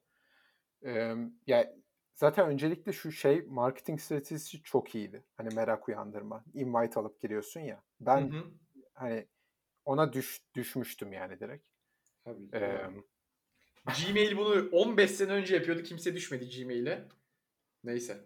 Ee, 0.85 1.15
ya 1.47 1.75
zaten 2.15 2.49
öncelikle 2.49 2.93
şu 2.93 3.13
şey 3.13 3.43
marketing 3.43 4.01
stratejisi 4.01 4.63
çok 4.63 4.95
iyiydi. 4.95 5.25
Hani 5.37 5.55
merak 5.55 5.89
uyandırma. 5.89 6.45
Invite 6.55 7.01
alıp 7.01 7.21
giriyorsun 7.21 7.61
ya. 7.61 7.83
Ben 8.01 8.33
hı 8.33 8.39
hı. 8.39 8.45
hani 8.95 9.27
ona 9.85 10.13
düş, 10.13 10.41
düşmüştüm 10.55 11.13
yani 11.13 11.41
direkt. 11.41 11.65
Tabii. 12.25 12.49
Ee, 12.55 12.91
Gmail 13.87 14.37
bunu 14.37 14.69
15 14.73 15.11
sene 15.11 15.33
önce 15.33 15.55
yapıyordu. 15.55 15.83
Kimse 15.83 16.15
düşmedi 16.15 16.49
Gmail'e. 16.49 17.09
Neyse. 17.87 18.21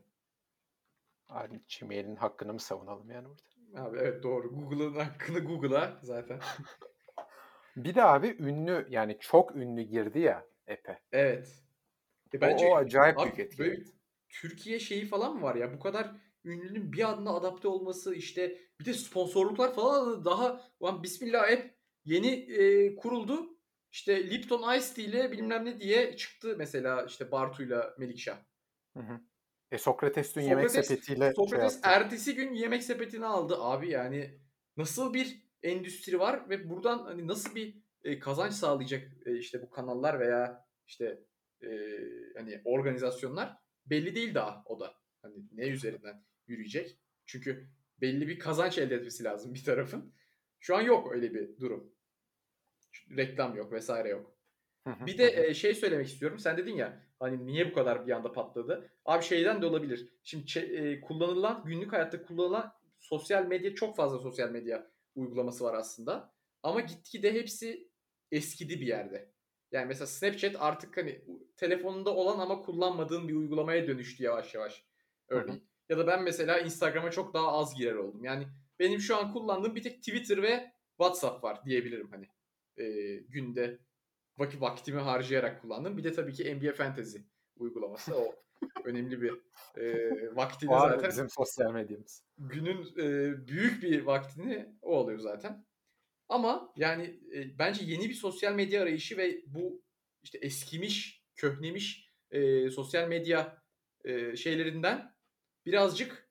Abi 1.29 1.61
Gmail'in 1.81 2.17
hakkını 2.17 2.53
mı 2.53 2.61
savunalım 2.61 3.11
yani 3.11 3.29
burada? 3.29 3.43
Abi 3.89 3.99
evet 3.99 4.23
doğru. 4.23 4.55
Google'ın 4.55 4.95
hakkını 4.95 5.41
Google'a 5.41 6.01
zaten. 6.03 6.41
bir 7.77 7.95
de 7.95 8.05
abi 8.05 8.37
ünlü 8.39 8.87
yani 8.91 9.17
çok 9.21 9.57
ünlü 9.57 9.83
girdi 9.83 10.19
ya 10.19 10.47
app'e. 10.71 11.01
Evet. 11.13 11.65
E 12.35 12.41
bence, 12.41 12.67
o, 12.67 12.71
o 12.71 12.77
acayip 12.77 13.19
abi, 13.19 13.25
büyük 13.25 13.39
etki. 13.39 13.85
Türkiye 14.29 14.79
şeyi 14.79 15.07
falan 15.07 15.37
mı 15.37 15.43
var 15.43 15.55
ya? 15.55 15.73
Bu 15.73 15.81
kadar 15.81 16.11
ünlünün 16.45 16.93
bir 16.93 17.09
anda 17.09 17.31
adapte 17.31 17.69
olması 17.69 18.15
işte 18.15 18.59
bir 18.81 18.85
de 18.85 18.95
sponsorluklar 18.95 19.75
falan 19.75 20.25
daha 20.25 20.71
ulan 20.81 21.03
bismillah 21.03 21.43
app 21.53 21.71
yeni 22.05 22.31
e, 22.35 22.95
kuruldu. 22.97 23.57
İşte 23.93 24.31
Lipton 24.31 24.77
Ice 24.77 24.95
Tea 24.95 25.05
ile 25.05 25.33
bilmem 25.33 25.65
ne 25.65 25.81
diye 25.81 26.17
çıktı 26.17 26.55
mesela 26.59 27.05
işte 27.05 27.31
Bartu'yla 27.33 27.95
Melikşah. 27.99 28.39
Hı 28.97 29.01
hı. 29.01 29.21
E 29.71 29.79
Sokrates 29.79 30.37
dün 30.37 30.41
Sokrates, 30.41 30.75
yemek 30.75 30.87
sepetiyle 30.87 31.25
şey 31.25 31.35
Sokrates 31.35 31.73
şey 31.73 31.93
ertesi 31.93 32.35
gün 32.35 32.55
yemek 32.55 32.83
sepetini 32.83 33.27
aldı 33.27 33.57
abi 33.59 33.91
yani 33.91 34.41
nasıl 34.77 35.15
bir 35.15 35.43
endüstri 35.63 36.19
var 36.19 36.51
ve 36.51 36.71
buradan 36.71 36.99
hani 36.99 37.27
nasıl 37.27 37.55
bir 37.55 37.77
e, 38.05 38.19
kazanç 38.19 38.53
sağlayacak 38.53 39.09
e, 39.27 39.39
işte 39.39 39.63
bu 39.63 39.71
kanallar 39.71 40.21
veya 40.21 40.67
işte 40.87 41.25
e, 41.63 41.69
hani 42.37 42.61
organizasyonlar 42.65 43.57
belli 43.87 44.15
değil 44.15 44.35
daha 44.35 44.63
o 44.67 44.81
da. 44.81 44.95
Hani 45.23 45.35
ne 45.53 45.69
üzerinden 45.69 46.25
yürüyecek? 46.47 46.99
Çünkü 47.27 47.69
belli 48.01 48.29
bir 48.29 48.39
kazanç 48.39 48.79
elde 48.79 48.95
etmesi 48.95 49.25
lazım 49.25 49.55
bir 49.55 49.65
tarafın. 49.65 50.15
Şu 50.61 50.77
an 50.77 50.81
yok 50.81 51.13
öyle 51.13 51.35
bir 51.35 51.61
durum. 51.61 51.95
Reklam 53.17 53.57
yok 53.57 53.73
vesaire 53.73 54.09
yok. 54.09 54.37
bir 54.87 55.19
de 55.19 55.47
e, 55.47 55.55
şey 55.55 55.75
söylemek 55.75 56.07
istiyorum. 56.07 56.39
Sen 56.39 56.57
dedin 56.57 56.77
ya 56.77 57.10
hani 57.21 57.47
niye 57.47 57.71
bu 57.71 57.75
kadar 57.75 58.07
bir 58.07 58.13
anda 58.13 58.33
patladı? 58.33 58.91
Abi 59.05 59.25
şeyden 59.25 59.63
de 59.63 59.67
olabilir. 59.67 60.09
Şimdi 60.23 60.59
e, 60.59 61.01
kullanılan 61.01 61.63
günlük 61.65 61.93
hayatta 61.93 62.23
kullanılan 62.23 62.73
sosyal 62.99 63.47
medya 63.47 63.75
çok 63.75 63.97
fazla 63.97 64.19
sosyal 64.19 64.51
medya 64.51 64.91
uygulaması 65.15 65.65
var 65.65 65.75
aslında. 65.75 66.35
Ama 66.63 66.81
gitgide 66.81 67.33
hepsi 67.33 67.91
eskidi 68.33 68.81
bir 68.81 68.87
yerde. 68.87 69.33
Yani 69.73 69.87
mesela 69.87 70.07
Snapchat 70.07 70.57
artık 70.59 70.97
hani 70.97 71.25
telefonunda 71.57 72.15
olan 72.15 72.39
ama 72.39 72.63
kullanmadığın 72.63 73.29
bir 73.29 73.35
uygulamaya 73.35 73.87
dönüştü 73.87 74.25
yavaş 74.25 74.55
yavaş. 74.55 74.85
Örneğin. 75.29 75.71
Ya 75.89 75.99
da 75.99 76.07
ben 76.07 76.23
mesela 76.23 76.61
Instagram'a 76.61 77.11
çok 77.11 77.35
daha 77.35 77.53
az 77.53 77.75
girer 77.75 77.95
oldum. 77.95 78.25
Yani 78.25 78.47
benim 78.79 79.01
şu 79.01 79.17
an 79.17 79.33
kullandığım 79.33 79.77
bir 79.77 79.83
tek 79.83 79.99
Twitter 79.99 80.43
ve 80.43 80.73
WhatsApp 80.97 81.45
var 81.45 81.65
diyebilirim 81.65 82.11
hani. 82.11 82.29
E, 82.77 83.15
günde 83.17 83.79
vakit 84.41 84.61
vaktimi 84.61 85.01
harcayarak 85.01 85.63
kullandım. 85.63 85.97
Bir 85.97 86.05
de 86.05 86.13
tabii 86.13 86.33
ki 86.33 86.55
NBA 86.55 86.73
Fantasy 86.73 87.19
uygulaması. 87.57 88.17
O 88.17 88.35
önemli 88.85 89.23
bir 89.23 89.33
e, 89.77 90.37
vaktini 90.37 90.71
Var 90.71 90.91
zaten. 90.91 91.11
bizim 91.11 91.31
sosyal 91.31 91.73
medyamız. 91.73 92.25
Günün 92.39 92.87
e, 92.99 93.47
büyük 93.47 93.83
bir 93.83 94.03
vaktini 94.03 94.77
o 94.83 94.99
alıyor 94.99 95.19
zaten. 95.19 95.67
Ama 96.29 96.73
yani 96.77 97.21
e, 97.35 97.59
bence 97.59 97.85
yeni 97.85 98.09
bir 98.09 98.15
sosyal 98.15 98.55
medya 98.55 98.83
arayışı 98.83 99.17
ve 99.17 99.43
bu 99.47 99.83
işte 100.23 100.39
eskimiş, 100.39 101.25
köhnemiş 101.37 102.11
e, 102.31 102.71
sosyal 102.71 103.09
medya 103.09 103.63
e, 104.05 104.37
şeylerinden 104.37 105.15
birazcık 105.67 106.31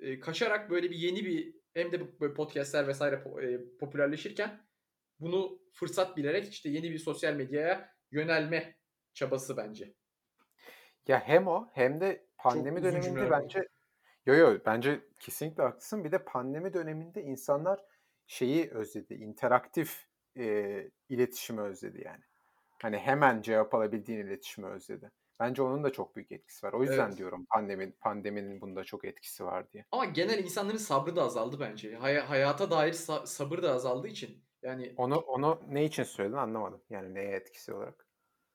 e, 0.00 0.20
kaçarak 0.20 0.70
böyle 0.70 0.90
bir 0.90 0.96
yeni 0.96 1.24
bir 1.24 1.54
hem 1.74 1.92
de 1.92 2.20
böyle 2.20 2.34
podcastler 2.34 2.88
vesaire 2.88 3.24
e, 3.42 3.76
popülerleşirken 3.78 4.67
bunu 5.20 5.58
fırsat 5.72 6.16
bilerek 6.16 6.48
işte 6.48 6.68
yeni 6.68 6.90
bir 6.90 6.98
sosyal 6.98 7.34
medyaya 7.34 7.94
yönelme 8.10 8.76
çabası 9.14 9.56
bence. 9.56 9.94
Ya 11.08 11.20
hem 11.20 11.48
o 11.48 11.68
hem 11.72 12.00
de 12.00 12.26
pandemi 12.38 12.82
döneminde 12.82 13.30
bence 13.30 13.68
yo 14.26 14.34
yo 14.34 14.58
bence 14.66 15.00
kesinlikle 15.20 15.62
haklısın. 15.62 16.04
Bir 16.04 16.12
de 16.12 16.24
pandemi 16.24 16.72
döneminde 16.72 17.22
insanlar 17.22 17.80
şeyi 18.26 18.70
özledi. 18.70 19.14
interaktif 19.14 20.06
e, 20.36 20.90
iletişimi 21.08 21.60
özledi 21.60 22.02
yani. 22.04 22.22
Hani 22.82 22.98
hemen 22.98 23.42
cevap 23.42 23.74
alabildiğin 23.74 24.26
iletişimi 24.26 24.66
özledi. 24.66 25.10
Bence 25.40 25.62
onun 25.62 25.84
da 25.84 25.92
çok 25.92 26.16
büyük 26.16 26.32
etkisi 26.32 26.66
var. 26.66 26.72
O 26.72 26.82
yüzden 26.82 27.08
evet. 27.08 27.18
diyorum 27.18 27.46
pandemi, 27.50 27.92
pandeminin 27.92 28.60
bunda 28.60 28.84
çok 28.84 29.04
etkisi 29.04 29.44
var 29.44 29.72
diye. 29.72 29.84
Ama 29.92 30.04
genel 30.04 30.38
insanların 30.38 30.76
sabrı 30.76 31.16
da 31.16 31.22
azaldı 31.22 31.60
bence. 31.60 31.96
Hay- 31.96 32.18
hayata 32.18 32.70
dair 32.70 32.92
sa- 32.92 33.26
sabır 33.26 33.62
da 33.62 33.72
azaldığı 33.72 34.08
için. 34.08 34.47
Yani 34.62 34.94
onu 34.96 35.16
onu 35.16 35.62
ne 35.68 35.84
için 35.84 36.02
söyledin 36.02 36.36
anlamadım. 36.36 36.82
Yani 36.90 37.14
neye 37.14 37.30
etkisi 37.36 37.74
olarak? 37.74 38.08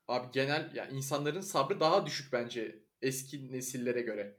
Abi 0.07 0.31
genel 0.31 0.75
ya 0.75 0.87
insanların 0.87 1.41
sabrı 1.41 1.79
daha 1.79 2.05
düşük 2.05 2.33
bence 2.33 2.83
eski 3.01 3.51
nesillere 3.51 4.01
göre. 4.01 4.37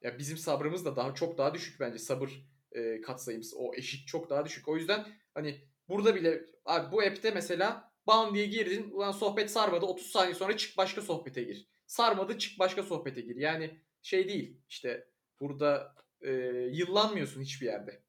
Ya 0.00 0.18
bizim 0.18 0.36
sabrımız 0.36 0.84
da 0.84 0.96
daha 0.96 1.14
çok 1.14 1.38
daha 1.38 1.54
düşük 1.54 1.80
bence 1.80 1.98
sabır 1.98 2.46
e, 2.72 3.00
katsayımız. 3.00 3.54
O 3.56 3.74
eşik 3.74 4.08
çok 4.08 4.30
daha 4.30 4.44
düşük. 4.44 4.68
O 4.68 4.76
yüzden 4.76 5.06
hani 5.34 5.68
burada 5.88 6.14
bile 6.14 6.46
abi 6.64 6.92
bu 6.92 7.02
app'te 7.02 7.30
mesela 7.30 7.92
bam 8.06 8.34
diye 8.34 8.46
girdin. 8.46 8.90
Ulan 8.90 9.12
sohbet 9.12 9.50
sarmadı. 9.50 9.86
30 9.86 10.06
saniye 10.06 10.34
sonra 10.34 10.56
çık 10.56 10.76
başka 10.76 11.02
sohbete 11.02 11.42
gir. 11.42 11.68
Sarmadı 11.86 12.38
çık 12.38 12.58
başka 12.58 12.82
sohbete 12.82 13.20
gir. 13.20 13.36
Yani 13.36 13.80
şey 14.02 14.28
değil 14.28 14.60
işte 14.68 15.08
burada 15.40 15.94
e, 16.20 16.30
yıllanmıyorsun 16.72 17.40
hiçbir 17.42 17.66
yerde. 17.66 18.02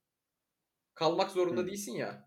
Kalmak 0.93 1.31
zorunda 1.31 1.61
Hı. 1.61 1.67
değilsin 1.67 1.93
ya. 1.93 2.26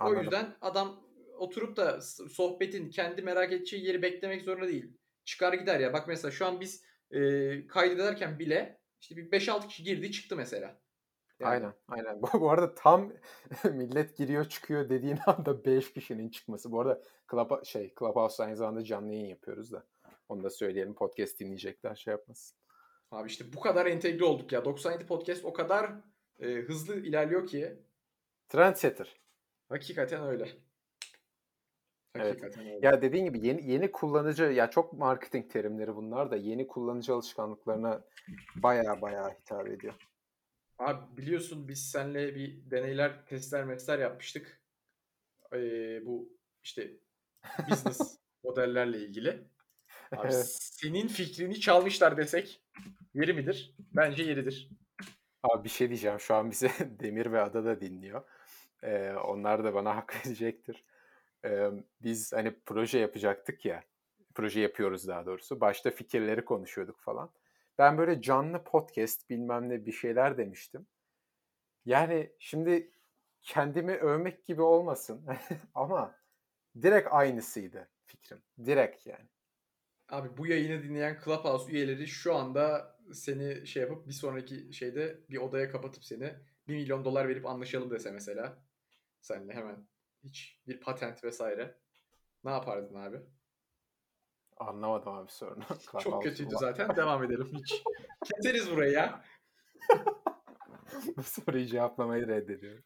O 0.00 0.14
yüzden 0.14 0.56
adam 0.60 1.00
oturup 1.38 1.76
da 1.76 2.00
sohbetin 2.00 2.90
kendi 2.90 3.22
merak 3.22 3.52
edeceği 3.52 3.86
yeri 3.86 4.02
beklemek 4.02 4.42
zorunda 4.42 4.68
değil. 4.68 4.96
Çıkar 5.24 5.52
gider 5.52 5.80
ya. 5.80 5.92
Bak 5.92 6.08
mesela 6.08 6.32
şu 6.32 6.46
an 6.46 6.60
biz 6.60 6.84
e, 7.10 7.20
kaydederken 7.66 8.38
bile 8.38 8.80
işte 9.00 9.16
bir 9.16 9.30
5-6 9.30 9.68
kişi 9.68 9.84
girdi 9.84 10.12
çıktı 10.12 10.36
mesela. 10.36 10.80
Yani. 11.40 11.50
Aynen, 11.50 11.72
aynen. 11.88 12.22
Bu, 12.22 12.40
bu 12.40 12.50
arada 12.50 12.74
tam 12.74 13.12
millet 13.64 14.16
giriyor 14.16 14.44
çıkıyor 14.44 14.88
dediğin 14.88 15.18
anda 15.26 15.64
5 15.64 15.92
kişinin 15.92 16.28
çıkması. 16.28 16.72
Bu 16.72 16.80
arada 16.80 17.02
Club, 17.30 17.64
şey, 17.64 17.94
Clubhouse 17.98 18.44
aynı 18.44 18.56
zamanda 18.56 18.84
canlı 18.84 19.12
yayın 19.12 19.26
yapıyoruz 19.26 19.72
da. 19.72 19.84
Onu 20.28 20.44
da 20.44 20.50
söyleyelim. 20.50 20.94
Podcast 20.94 21.40
dinleyecekler 21.40 21.94
şey 21.94 22.10
yapmasın. 22.10 22.58
Abi 23.10 23.28
işte 23.28 23.44
bu 23.52 23.60
kadar 23.60 23.86
entegre 23.86 24.24
olduk 24.24 24.52
ya. 24.52 24.64
97 24.64 25.06
podcast 25.06 25.44
o 25.44 25.52
kadar 25.52 25.92
e, 26.40 26.46
hızlı 26.46 26.96
ilerliyor 26.96 27.46
ki. 27.46 27.78
Trendsetter. 28.54 29.16
Hakikaten 29.68 30.22
öyle. 30.22 30.48
Hakikaten 32.16 32.62
evet. 32.62 32.74
öyle. 32.74 32.86
Ya 32.86 33.02
dediğin 33.02 33.24
gibi 33.24 33.46
yeni 33.46 33.70
yeni 33.70 33.92
kullanıcı 33.92 34.44
ya 34.44 34.70
çok 34.70 34.92
marketing 34.92 35.50
terimleri 35.50 35.96
bunlar 35.96 36.30
da 36.30 36.36
yeni 36.36 36.66
kullanıcı 36.66 37.14
alışkanlıklarına 37.14 38.04
baya 38.56 39.02
baya 39.02 39.30
hitap 39.40 39.68
ediyor. 39.68 39.94
Abi 40.78 41.16
biliyorsun 41.16 41.68
biz 41.68 41.90
seninle 41.90 42.34
bir 42.34 42.70
deneyler, 42.70 43.26
testler, 43.26 43.64
mesler 43.64 43.98
yapmıştık. 43.98 44.60
Ee, 45.52 46.06
bu 46.06 46.38
işte 46.62 46.90
business 47.70 48.18
modellerle 48.44 48.98
ilgili. 48.98 49.48
Abi 50.16 50.32
senin 50.32 51.08
fikrini 51.08 51.60
çalmışlar 51.60 52.16
desek 52.16 52.62
yeri 53.14 53.32
midir? 53.32 53.74
Bence 53.78 54.22
yeridir. 54.22 54.70
Abi 55.42 55.64
bir 55.64 55.68
şey 55.68 55.88
diyeceğim. 55.88 56.20
Şu 56.20 56.34
an 56.34 56.50
bize 56.50 56.70
Demir 57.00 57.32
ve 57.32 57.40
Ada 57.40 57.64
da 57.64 57.80
dinliyor. 57.80 58.24
Ee, 58.84 59.12
onlar 59.12 59.64
da 59.64 59.74
bana 59.74 59.96
hak 59.96 60.26
verecektir. 60.26 60.84
Ee, 61.44 61.70
biz 62.02 62.32
hani 62.32 62.54
proje 62.66 62.98
yapacaktık 62.98 63.64
ya. 63.64 63.84
Proje 64.34 64.60
yapıyoruz 64.60 65.08
daha 65.08 65.26
doğrusu. 65.26 65.60
Başta 65.60 65.90
fikirleri 65.90 66.44
konuşuyorduk 66.44 67.00
falan. 67.00 67.30
Ben 67.78 67.98
böyle 67.98 68.22
canlı 68.22 68.64
podcast 68.64 69.30
bilmem 69.30 69.68
ne 69.68 69.86
bir 69.86 69.92
şeyler 69.92 70.38
demiştim. 70.38 70.86
Yani 71.84 72.32
şimdi 72.38 72.90
kendimi 73.42 73.92
övmek 73.92 74.44
gibi 74.44 74.62
olmasın 74.62 75.26
ama 75.74 76.14
direkt 76.82 77.08
aynısıydı 77.10 77.88
fikrim. 78.04 78.42
Direkt 78.64 79.06
yani. 79.06 79.28
Abi 80.08 80.36
bu 80.36 80.46
yayını 80.46 80.82
dinleyen 80.82 81.20
Clubhouse 81.24 81.72
üyeleri 81.72 82.06
şu 82.06 82.34
anda 82.34 82.96
seni 83.12 83.66
şey 83.66 83.82
yapıp 83.82 84.08
bir 84.08 84.12
sonraki 84.12 84.72
şeyde 84.72 85.20
bir 85.30 85.36
odaya 85.36 85.70
kapatıp 85.70 86.04
seni 86.04 86.34
1 86.68 86.74
milyon 86.74 87.04
dolar 87.04 87.28
verip 87.28 87.46
anlaşalım 87.46 87.90
dese 87.90 88.10
mesela. 88.10 88.63
Seninle 89.24 89.54
hemen 89.54 89.86
hiç 90.24 90.60
bir 90.66 90.80
patent 90.80 91.24
vesaire. 91.24 91.78
Ne 92.44 92.50
yapardın 92.50 92.94
abi? 92.94 93.20
Anlamadım 94.56 95.12
abi 95.12 95.30
sorunu. 95.30 95.64
Çok 96.02 96.22
kötüydü 96.22 96.54
zaten. 96.58 96.96
Devam 96.96 97.24
edelim 97.24 97.50
hiç. 97.54 97.82
Keseriz 98.24 98.70
burayı 98.70 98.92
ya. 98.92 99.24
Bu 101.16 101.22
soruyu 101.22 101.66
cevaplamayı 101.66 102.28
reddediyorum. 102.28 102.84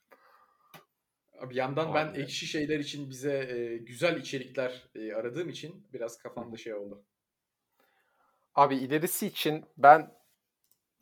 Bir 1.42 1.54
yandan 1.54 1.94
ben 1.94 2.14
ekşi 2.14 2.46
şeyler 2.46 2.78
için 2.78 3.10
bize 3.10 3.32
e, 3.32 3.76
güzel 3.76 4.16
içerikler 4.16 4.90
e, 4.94 5.14
aradığım 5.14 5.48
için 5.48 5.88
biraz 5.92 6.18
kafamda 6.18 6.56
şey 6.56 6.74
oldu. 6.74 7.04
Abi 8.54 8.76
ilerisi 8.76 9.26
için 9.26 9.64
ben 9.76 10.14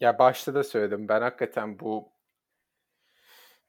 ya 0.01 0.19
başta 0.19 0.55
da 0.55 0.65
söyledim. 0.65 1.09
Ben 1.09 1.21
hakikaten 1.21 1.79
bu 1.81 2.16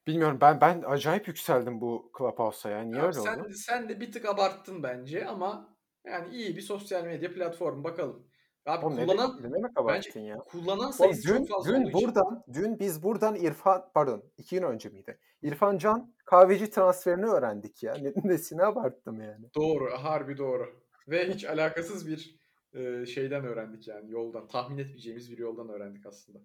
bilmiyorum 0.08 0.38
ben 0.42 0.62
ben 0.62 0.84
acayip 0.88 1.28
yükseldim 1.28 1.82
bu 1.82 2.12
Clubhouse'a 2.18 2.72
ya. 2.72 2.82
Niye 2.82 3.00
Abi 3.00 3.08
öyle 3.08 3.20
sen, 3.20 3.40
oldu? 3.40 3.50
sen 3.54 3.90
de 3.90 4.00
bir 4.00 4.12
tık 4.12 4.26
abarttın 4.26 4.84
bence 4.84 5.26
ama 5.26 5.78
yani 6.06 6.36
iyi 6.36 6.56
bir 6.56 6.62
sosyal 6.62 7.04
medya 7.06 7.34
platformu 7.34 7.84
bakalım. 7.84 8.28
Abi 8.66 8.86
Oğlum 8.86 8.98
kullanan 8.98 9.40
ne 9.44 9.54
demek 9.54 9.80
abarttın 9.80 10.20
ya? 10.20 10.38
kullanan 10.38 10.80
Oğlum 10.80 10.94
sayısı 10.94 11.28
dün, 11.28 11.38
çok 11.38 11.50
fazla 11.50 11.72
dün 11.72 11.82
olduğu 11.82 11.90
için. 11.90 12.08
buradan, 12.08 12.44
dün 12.54 12.80
biz 12.80 13.04
buradan 13.04 13.36
İrfan, 13.36 13.90
pardon 13.94 14.24
iki 14.38 14.56
gün 14.56 14.64
önce 14.64 14.90
miydi? 14.90 15.20
İrfan 15.42 15.78
Can 15.78 16.14
kahveci 16.26 16.70
transferini 16.70 17.26
öğrendik 17.26 17.84
ya. 17.84 17.94
Ne, 18.02 18.14
nesine 18.24 18.64
abarttım 18.64 19.22
yani. 19.22 19.46
Doğru, 19.56 19.92
harbi 19.92 20.38
doğru. 20.38 20.76
Ve 21.08 21.34
hiç 21.34 21.46
alakasız 21.46 22.08
bir 22.08 22.40
e, 22.74 23.06
şeyden 23.06 23.46
öğrendik 23.46 23.88
yani 23.88 24.12
yoldan. 24.12 24.48
Tahmin 24.48 24.78
etmeyeceğimiz 24.78 25.32
bir 25.32 25.38
yoldan 25.38 25.70
öğrendik 25.70 26.06
aslında. 26.06 26.40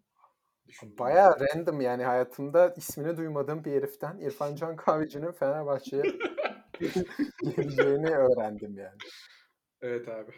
Düşündüğümüzde. 0.66 0.98
Bayağı 0.98 1.40
random 1.40 1.80
yani 1.80 2.04
hayatımda 2.04 2.74
ismini 2.76 3.16
duymadığım 3.16 3.64
bir 3.64 3.72
heriften 3.72 4.18
İrfan 4.18 4.54
Can 4.54 4.76
Kahveci'nin 4.76 5.32
Fenerbahçe'ye 5.32 6.02
geleceğini 7.42 8.10
öğrendim 8.10 8.78
yani. 8.78 8.98
Evet 9.80 10.08
abi. 10.08 10.32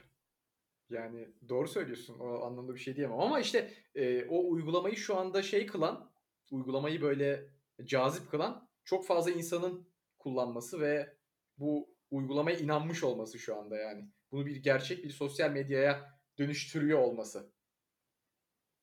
Yani 0.90 1.28
doğru 1.48 1.68
söylüyorsun. 1.68 2.18
O 2.18 2.44
anlamda 2.44 2.74
bir 2.74 2.80
şey 2.80 2.96
diyemem. 2.96 3.20
Ama 3.20 3.40
işte 3.40 3.70
e, 3.94 4.24
o 4.24 4.50
uygulamayı 4.50 4.96
şu 4.96 5.16
anda 5.16 5.42
şey 5.42 5.66
kılan, 5.66 6.12
uygulamayı 6.50 7.02
böyle 7.02 7.50
cazip 7.84 8.30
kılan 8.30 8.68
çok 8.84 9.06
fazla 9.06 9.30
insanın 9.30 9.88
kullanması 10.18 10.80
ve 10.80 11.16
bu 11.58 11.96
uygulamaya 12.10 12.58
inanmış 12.58 13.04
olması 13.04 13.38
şu 13.38 13.56
anda 13.56 13.76
yani. 13.76 14.08
Bunu 14.32 14.46
bir 14.46 14.56
gerçek 14.56 15.04
bir 15.04 15.10
sosyal 15.10 15.50
medyaya 15.50 16.20
dönüştürüyor 16.38 16.98
olması. 16.98 17.52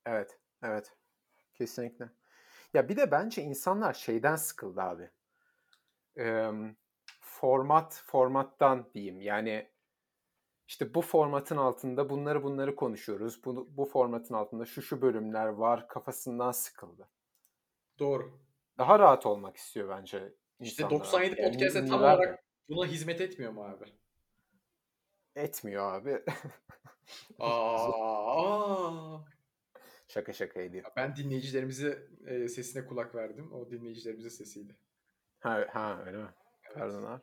Evet, 0.05 0.39
evet. 0.63 1.00
Kesinlikle. 1.61 2.09
Ya 2.73 2.89
bir 2.89 2.97
de 2.97 3.11
bence 3.11 3.41
insanlar 3.43 3.93
şeyden 3.93 4.35
sıkıldı 4.35 4.81
abi. 4.81 5.09
Ee, 6.17 6.51
format, 7.19 8.03
formattan 8.05 8.89
diyeyim. 8.93 9.21
Yani 9.21 9.71
işte 10.67 10.93
bu 10.93 11.01
formatın 11.01 11.57
altında 11.57 12.09
bunları 12.09 12.43
bunları 12.43 12.75
konuşuyoruz. 12.75 13.45
Bu, 13.45 13.77
bu 13.77 13.85
formatın 13.85 14.35
altında 14.35 14.65
şu 14.65 14.81
şu 14.81 15.01
bölümler 15.01 15.45
var 15.45 15.87
kafasından 15.87 16.51
sıkıldı. 16.51 17.09
Doğru. 17.99 18.39
Daha 18.77 18.99
rahat 18.99 19.25
olmak 19.25 19.57
istiyor 19.57 19.89
bence 19.89 20.33
İşte 20.59 20.83
insanlar. 20.83 20.99
97 20.99 21.41
Yani 21.41 21.51
podcast'e 21.51 21.79
tam 21.79 21.87
ünlüler 21.87 21.99
de 21.99 22.15
olarak 22.15 22.43
buna 22.69 22.85
hizmet 22.85 23.21
etmiyor 23.21 23.51
mu 23.51 23.63
abi? 23.63 23.85
etmiyor 25.35 25.93
abi. 25.93 26.23
Aa, 27.39 29.31
şaka 30.11 30.33
şaka 30.33 30.61
ediyor. 30.61 30.85
ben 30.95 31.15
dinleyicilerimize 31.15 32.07
e, 32.25 32.47
sesine 32.47 32.85
kulak 32.85 33.15
verdim. 33.15 33.53
O 33.53 33.71
dinleyicilerimize 33.71 34.29
sesiydi. 34.29 34.75
Ha, 35.39 35.67
ha 35.73 36.03
öyle 36.05 36.17
mi? 36.17 36.29
Evet. 36.65 36.77
Pardon 36.77 37.03
abi. 37.03 37.21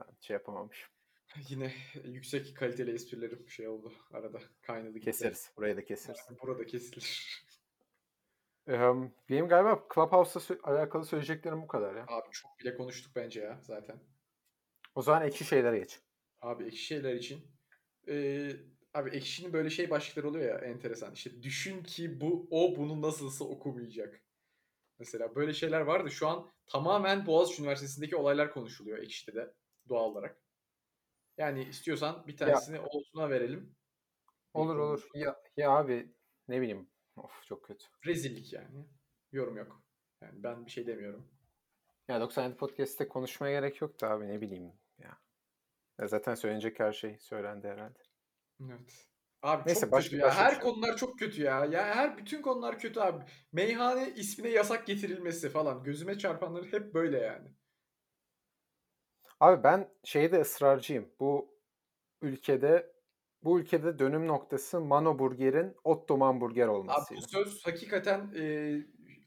Ben 0.00 0.06
şey 0.20 0.34
yapamamışım. 0.34 0.90
Yine 1.48 1.72
yüksek 2.04 2.56
kaliteli 2.56 2.90
esprilerim 2.92 3.48
şey 3.48 3.68
oldu 3.68 3.92
arada 4.12 4.38
kaynadı 4.62 4.92
gitti. 4.92 5.04
Keseriz. 5.04 5.50
Burayı 5.56 5.76
da 5.76 5.84
keseriz. 5.84 6.20
Burada 6.42 6.66
kesilir. 6.66 7.44
Ee, 8.68 8.72
benim 9.30 9.48
galiba 9.48 9.86
Clubhouse'la 9.94 10.58
alakalı 10.62 11.04
söyleyeceklerim 11.04 11.62
bu 11.62 11.66
kadar 11.66 11.94
ya. 11.94 12.04
Abi 12.08 12.30
çok 12.30 12.58
bile 12.60 12.76
konuştuk 12.76 13.12
bence 13.16 13.40
ya 13.40 13.60
zaten. 13.62 14.00
O 14.94 15.02
zaman 15.02 15.22
ekşi 15.22 15.44
şeylere 15.44 15.78
geç. 15.78 16.00
Abi 16.40 16.64
ekşi 16.64 16.84
şeyler 16.84 17.14
için. 17.14 17.46
Ee, 18.08 18.50
abi 18.94 19.10
ekşinin 19.10 19.52
böyle 19.52 19.70
şey 19.70 19.90
başlıkları 19.90 20.28
oluyor 20.28 20.44
ya 20.44 20.58
enteresan. 20.58 21.12
İşte 21.12 21.42
düşün 21.42 21.82
ki 21.82 22.20
bu 22.20 22.48
o 22.50 22.76
bunu 22.76 23.02
nasılsa 23.02 23.44
okumayacak. 23.44 24.22
Mesela 24.98 25.34
böyle 25.34 25.52
şeyler 25.54 25.80
vardı. 25.80 26.10
Şu 26.10 26.28
an 26.28 26.50
tamamen 26.66 27.26
Boğaziçi 27.26 27.62
Üniversitesi'ndeki 27.62 28.16
olaylar 28.16 28.52
konuşuluyor 28.52 28.98
ekşide 28.98 29.34
de 29.34 29.54
doğal 29.88 30.04
olarak. 30.04 30.42
Yani 31.38 31.64
istiyorsan 31.64 32.26
bir 32.26 32.36
tanesini 32.36 32.80
Oğuzhan'a 32.80 33.30
verelim. 33.30 33.76
Olur 34.54 34.74
Bir 34.74 34.80
olur. 34.80 35.08
Ya, 35.14 35.36
ya 35.56 35.70
abi 35.70 36.14
ne 36.48 36.60
bileyim. 36.60 36.90
Of 37.16 37.44
çok 37.44 37.64
kötü. 37.64 37.84
Rezillik 38.06 38.52
yani. 38.52 38.88
Yorum 39.32 39.56
yok. 39.56 39.82
Yani 40.22 40.42
ben 40.42 40.66
bir 40.66 40.70
şey 40.70 40.86
demiyorum. 40.86 41.28
Ya 42.08 42.20
97 42.20 42.56
Podcast'te 42.56 43.08
konuşmaya 43.08 43.60
gerek 43.60 43.80
yoktu 43.80 44.06
abi 44.06 44.28
ne 44.28 44.40
bileyim 44.40 44.72
ya. 44.98 45.18
ya 45.98 46.06
zaten 46.06 46.34
söylenecek 46.34 46.80
her 46.80 46.92
şey 46.92 47.18
söylendi 47.18 47.68
herhalde. 47.68 47.98
Evet. 48.68 49.06
Abi 49.42 49.62
Neyse, 49.66 49.80
çok 49.80 49.92
başka- 49.92 50.10
kötü 50.10 50.20
ya. 50.22 50.26
başka 50.28 50.44
Her 50.44 50.50
şey. 50.50 50.60
konular 50.60 50.96
çok 50.96 51.18
kötü 51.18 51.42
ya. 51.42 51.64
Ya 51.64 51.84
her 51.96 52.18
bütün 52.18 52.42
konular 52.42 52.78
kötü 52.78 53.00
abi. 53.00 53.24
Meyhane 53.52 54.12
ismine 54.16 54.48
yasak 54.48 54.86
getirilmesi 54.86 55.48
falan. 55.48 55.82
Gözüme 55.84 56.18
çarpanları 56.18 56.72
hep 56.72 56.94
böyle 56.94 57.18
yani. 57.18 57.48
Abi 59.40 59.62
ben 59.62 59.88
şeyde 60.04 60.40
ısrarcıyım. 60.40 61.12
Bu 61.20 61.58
ülkede 62.22 62.92
bu 63.42 63.60
ülkede 63.60 63.98
dönüm 63.98 64.26
noktası 64.28 64.80
Mano 64.80 65.18
Burger'in 65.18 65.76
Ottoman 65.84 66.40
Burger 66.40 66.64
Abi 66.64 66.70
olmasıydı. 66.70 67.20
bu 67.22 67.28
söz 67.28 67.66
hakikaten 67.66 68.32
e, 68.36 68.74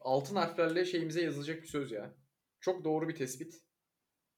altın 0.01 0.35
harflerle 0.35 0.85
şeyimize 0.85 1.21
yazılacak 1.21 1.61
bir 1.61 1.67
söz 1.67 1.91
ya. 1.91 2.15
Çok 2.61 2.83
doğru 2.83 3.07
bir 3.09 3.15
tespit. 3.15 3.53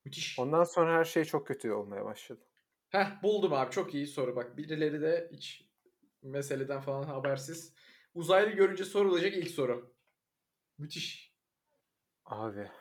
Müthiş. 0.05 0.39
Ondan 0.39 0.63
sonra 0.63 0.97
her 0.99 1.03
şey 1.05 1.25
çok 1.25 1.47
kötü 1.47 1.71
olmaya 1.71 2.05
başladı. 2.05 2.45
Heh 2.89 3.23
buldum 3.23 3.53
abi 3.53 3.71
çok 3.71 3.93
iyi 3.93 4.07
soru 4.07 4.35
bak. 4.35 4.57
Birileri 4.57 5.01
de 5.01 5.29
hiç 5.33 5.69
meseleden 6.21 6.81
falan 6.81 7.03
habersiz. 7.03 7.73
Uzaylı 8.13 8.51
görünce 8.51 8.85
sorulacak 8.85 9.33
ilk 9.33 9.51
soru. 9.51 9.95
Müthiş. 10.77 11.35
Abi 12.25 12.71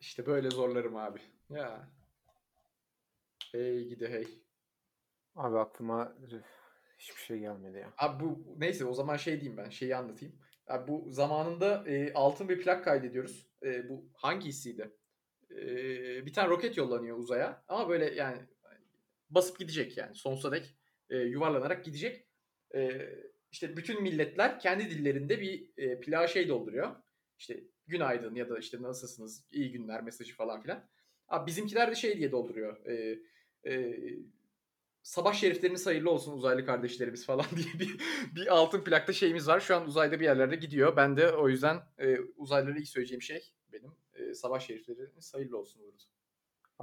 İşte 0.00 0.26
böyle 0.26 0.50
zorlarım 0.50 0.96
abi. 0.96 1.20
Ya. 1.50 1.88
Hey 3.52 3.84
gidi 3.88 4.08
hey. 4.08 4.26
abi 5.34 5.58
aklıma 5.58 6.16
hiçbir 6.98 7.20
şey 7.20 7.38
gelmedi 7.38 7.78
ya. 7.78 7.92
Abi 7.98 8.24
bu 8.24 8.54
neyse 8.58 8.84
o 8.84 8.94
zaman 8.94 9.16
şey 9.16 9.40
diyeyim 9.40 9.56
ben. 9.56 9.70
Şeyi 9.70 9.96
anlatayım. 9.96 10.34
Abi 10.66 10.88
bu 10.88 11.10
zamanında 11.10 11.84
e, 11.88 12.12
altın 12.12 12.48
bir 12.48 12.60
plak 12.62 12.84
kaydediyoruz. 12.84 13.46
E, 13.62 13.88
bu 13.88 14.10
hangi 14.14 14.48
hissiydi? 14.48 14.90
E, 15.50 15.56
bir 16.26 16.32
tane 16.32 16.48
roket 16.48 16.76
yollanıyor 16.76 17.18
uzaya. 17.18 17.64
Ama 17.68 17.88
böyle 17.88 18.14
yani 18.14 18.38
basıp 19.30 19.58
gidecek 19.58 19.96
yani 19.96 20.14
sonsuza 20.14 20.52
dek 20.52 20.74
e, 21.10 21.18
yuvarlanarak 21.18 21.84
gidecek. 21.84 22.26
E, 22.74 23.08
işte 23.52 23.76
bütün 23.76 24.02
milletler 24.02 24.60
kendi 24.60 24.90
dillerinde 24.90 25.40
bir 25.40 25.70
e, 25.76 26.00
plağa 26.00 26.26
şey 26.26 26.48
dolduruyor. 26.48 26.96
İşte 27.38 27.64
günaydın 27.86 28.34
ya 28.34 28.48
da 28.48 28.58
işte 28.58 28.82
nasılsınız, 28.82 29.46
iyi 29.50 29.72
günler 29.72 30.02
mesajı 30.02 30.34
falan 30.34 30.62
filan. 30.62 30.88
Abi 31.28 31.46
bizimkiler 31.46 31.90
de 31.90 31.94
şey 31.94 32.18
diye 32.18 32.32
dolduruyor. 32.32 32.86
E, 32.86 33.18
e, 33.66 33.98
sabah 35.02 35.34
şerifleriniz 35.34 35.86
hayırlı 35.86 36.10
olsun 36.10 36.32
uzaylı 36.32 36.66
kardeşlerimiz 36.66 37.26
falan 37.26 37.46
diye 37.56 37.74
bir, 37.80 38.00
bir 38.34 38.46
altın 38.46 38.84
plakta 38.84 39.12
şeyimiz 39.12 39.48
var. 39.48 39.60
Şu 39.60 39.76
an 39.76 39.86
uzayda 39.86 40.20
bir 40.20 40.24
yerlerde 40.24 40.56
gidiyor. 40.56 40.96
Ben 40.96 41.16
de 41.16 41.32
o 41.32 41.48
yüzden 41.48 41.76
e, 41.98 42.18
uzaylılara 42.36 42.78
ilk 42.78 42.88
söyleyeceğim 42.88 43.22
şey 43.22 43.52
benim 43.72 43.92
e, 44.14 44.34
sabah 44.34 44.60
şerifleriniz 44.60 45.34
hayırlı 45.34 45.58
olsun 45.58 45.80
olurdu. 45.80 46.02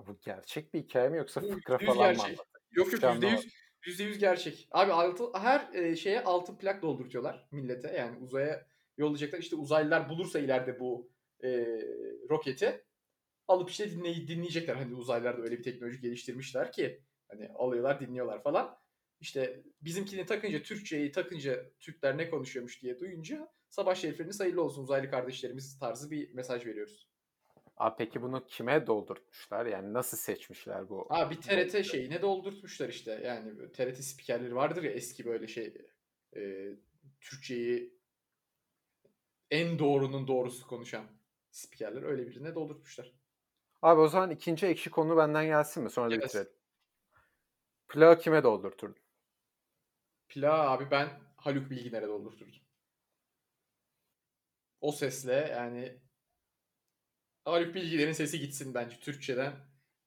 Bu 0.08 0.18
gerçek 0.22 0.74
bir 0.74 0.80
hikaye 0.80 1.10
mi 1.10 1.18
yoksa 1.18 1.42
fıkra 1.42 1.78
falan 1.78 1.98
mı 1.98 2.04
gerçek. 2.04 2.20
anlatıyor? 2.20 2.48
Yok 2.72 2.94
yok 2.94 3.14
yüzde 3.14 3.28
yüz, 3.28 3.54
yüzde 3.86 4.04
yüz 4.04 4.20
gerçek. 4.20 4.68
Abi 4.72 4.92
altı, 4.92 5.24
her 5.34 5.74
e, 5.74 5.96
şeye 5.96 6.24
altın 6.24 6.58
plak 6.58 6.82
doldurtuyorlar 6.82 7.48
millete. 7.52 7.88
Yani 7.98 8.18
uzaya 8.18 8.68
yollayacaklar. 8.98 9.40
İşte 9.40 9.56
uzaylılar 9.56 10.10
bulursa 10.10 10.40
ileride 10.40 10.80
bu 10.80 11.12
e, 11.44 11.50
roketi 12.30 12.84
alıp 13.48 13.70
işte 13.70 13.92
dinley 13.92 14.28
dinleyecekler. 14.28 14.76
Hani 14.76 14.96
uzaylılar 14.96 15.38
da 15.38 15.42
öyle 15.42 15.58
bir 15.58 15.64
teknoloji 15.64 16.00
geliştirmişler 16.00 16.72
ki 16.72 17.02
hani 17.28 17.50
alıyorlar 17.50 18.00
dinliyorlar 18.00 18.44
falan. 18.44 18.78
İşte 19.20 19.64
bizimkini 19.82 20.26
takınca 20.26 20.64
Türkçeyi 20.64 21.12
takınca 21.12 21.72
Türkler 21.80 22.18
ne 22.18 22.30
konuşuyormuş 22.30 22.82
diye 22.82 23.00
duyunca 23.00 23.52
sabah 23.70 23.96
şerifleriniz 23.96 24.40
hayırlı 24.40 24.64
olsun 24.64 24.84
uzaylı 24.84 25.10
kardeşlerimiz 25.10 25.80
tarzı 25.80 26.12
bir 26.12 26.34
mesaj 26.34 26.66
veriyoruz. 26.66 27.07
Aa, 27.78 27.96
peki 27.96 28.22
bunu 28.22 28.46
kime 28.46 28.88
doldurtmuşlar? 28.88 29.66
Yani 29.66 29.94
nasıl 29.94 30.18
seçmişler 30.18 30.90
bu? 30.90 31.06
Ha 31.10 31.30
bir 31.30 31.42
TRT 31.42 31.84
şeyine 31.84 32.22
doldurtmuşlar 32.22 32.90
işte. 32.90 33.22
Yani 33.26 33.72
TRT 33.72 33.98
spikerleri 34.04 34.56
vardır 34.56 34.84
ya 34.84 34.92
eski 34.92 35.26
böyle 35.26 35.48
şey 35.48 35.74
e, 36.36 36.70
Türkçeyi 37.22 37.98
en 39.52 39.80
doğrunun 39.80 40.28
doğrusu 40.28 40.68
konuşan 40.68 41.06
spikerler 41.52 42.04
öyle 42.04 42.28
birine 42.28 42.56
doldurtmuşlar. 42.56 43.14
Abi 43.82 44.02
o 44.02 44.08
zaman 44.08 44.32
ikinci 44.32 44.68
ekşi 44.68 44.90
konu 44.90 45.18
benden 45.18 45.46
gelsin 45.46 45.84
mi? 45.84 45.90
Sonra 45.90 46.12
da 46.12 46.16
Gelsin. 46.16 46.28
bitirelim. 46.28 46.52
Plağı 47.88 48.20
kime 48.20 48.44
doldurturdun? 48.44 49.02
Pla 50.30 50.72
abi 50.72 50.92
ben 50.92 51.10
Haluk 51.38 51.70
Bilginer'e 51.70 52.08
doldurturdum. 52.08 52.62
O 54.82 54.92
sesle 54.92 55.34
yani 55.34 55.98
Haluk 57.48 57.76
Bilginer'in 57.76 58.12
sesi 58.12 58.40
gitsin 58.40 58.74
bence 58.74 59.00
Türkçeden. 59.00 59.54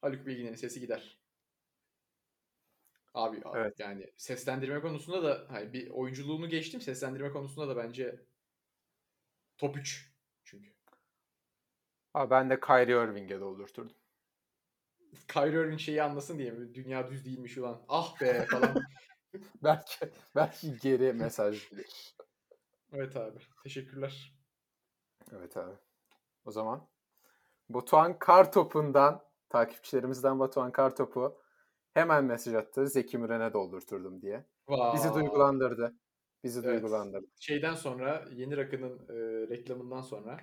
Haluk 0.00 0.26
Bilginer'in 0.26 0.55
sesi 0.55 0.81
gider. 0.81 1.18
Abi 3.14 3.40
abi 3.44 3.59
Evet. 3.59 3.81
yani 3.81 4.12
seslendirme 4.16 4.81
konusunda 4.81 5.22
da 5.22 5.46
hani 5.48 5.72
bir 5.72 5.90
oyunculuğunu 5.90 6.48
geçtim 6.48 6.81
seslendirme 6.81 7.31
konusunda 7.31 7.68
da 7.68 7.76
bence 7.76 8.26
top 9.59 9.76
3 9.76 10.14
çünkü. 10.44 10.74
Abi 12.14 12.31
ben 12.31 12.50
de 12.50 12.61
Kyrie 12.61 13.05
Irving'e 13.05 13.40
doldurturdum. 13.40 13.96
Kyrie 15.29 15.61
Irving 15.61 15.81
şeyi 15.81 16.03
anlasın 16.03 16.38
diye 16.38 16.50
mi? 16.50 16.74
Dünya 16.74 17.11
düz 17.11 17.24
değilmiş 17.24 17.59
ulan. 17.59 17.85
Ah 17.88 18.20
be 18.20 18.46
falan. 18.50 18.74
belki 19.62 20.11
belki 20.35 20.79
geri 20.79 21.12
mesaj 21.12 21.72
bilir. 21.72 22.16
evet 22.92 23.16
abi. 23.16 23.38
Teşekkürler. 23.62 24.35
Evet 25.33 25.57
abi. 25.57 25.76
O 26.44 26.50
zaman 26.50 26.88
Batuhan 27.74 28.18
Kartop'undan 28.18 29.22
takipçilerimizden 29.48 30.38
Batuhan 30.38 30.72
Kartop'u 30.72 31.42
hemen 31.94 32.24
mesaj 32.24 32.54
attı. 32.54 32.87
Zeki 32.88 33.18
Müren'e 33.18 33.52
doldurturdum 33.52 34.22
diye. 34.22 34.44
Bizi 34.94 35.09
Vay. 35.11 35.14
duygulandırdı. 35.14 35.94
Bizi 36.44 36.61
Evet. 36.61 36.68
duygulandırdı. 36.83 37.26
Şeyden 37.40 37.74
sonra 37.74 38.24
yeni 38.33 38.56
rakının 38.56 38.98
e, 38.98 39.48
reklamından 39.48 40.00
sonra 40.00 40.40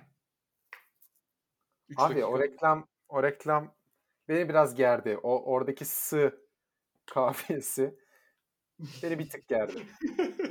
üç 1.88 1.98
Abi 1.98 2.24
o 2.24 2.38
dakika- 2.38 2.44
reklam 2.52 2.86
o 3.08 3.22
reklam 3.22 3.74
beni 4.28 4.48
biraz 4.48 4.74
gerdi. 4.74 5.18
O 5.22 5.44
oradaki 5.52 5.84
sı 5.84 6.44
kafiyesi 7.06 7.98
beni 9.02 9.18
bir 9.18 9.30
tık 9.30 9.48
gerdi. 9.48 9.86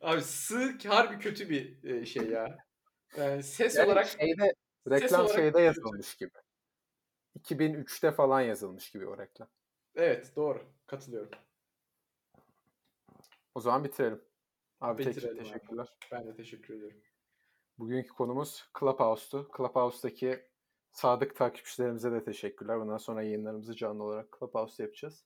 Abi 0.00 0.22
sı 0.22 0.78
harbi 0.88 1.18
kötü 1.18 1.50
bir 1.50 1.84
e, 1.84 2.06
şey 2.06 2.26
ya. 2.30 2.56
Yani 3.16 3.42
ses 3.42 3.76
Yani 3.76 3.86
olarak 3.86 4.06
şeyde 4.06 4.54
reklam 4.90 5.28
şeyde 5.28 5.60
yazılmış 5.60 6.16
gibi. 6.16 6.38
2003'te 7.38 8.12
falan 8.12 8.40
yazılmış 8.40 8.90
gibi 8.90 9.06
o 9.06 9.18
reklam. 9.18 9.48
evet 9.94 10.32
doğru 10.36 10.62
katılıyorum. 10.86 11.30
O 13.54 13.60
zaman 13.60 13.84
bitirelim. 13.84 14.22
Abi 14.80 15.02
tek- 15.02 15.16
Bitirelim 15.16 15.38
abi. 15.38 15.44
teşekkürler. 15.44 15.96
Ben 16.12 16.26
de 16.26 16.34
teşekkür 16.34 16.74
ediyorum. 16.74 17.00
Bugünkü 17.78 18.08
konumuz 18.08 18.68
Clubhouse'tu. 18.80 19.50
Clubhouse'daki 19.56 20.48
sadık 20.92 21.36
takipçilerimize 21.36 22.12
de 22.12 22.24
teşekkürler. 22.24 22.80
Bundan 22.80 22.96
sonra 22.98 23.22
yayınlarımızı 23.22 23.76
canlı 23.76 24.02
olarak 24.04 24.36
Clubhouse'da 24.38 24.82
yapacağız. 24.82 25.24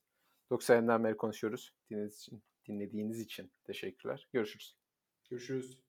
90'dan 0.51 1.03
beri 1.03 1.17
konuşuyoruz. 1.17 1.75
Dinlediğiniz 1.89 2.17
için, 2.17 2.43
dinlediğiniz 2.67 3.19
için 3.19 3.51
teşekkürler. 3.63 4.29
Görüşürüz. 4.33 4.77
Görüşürüz. 5.29 5.84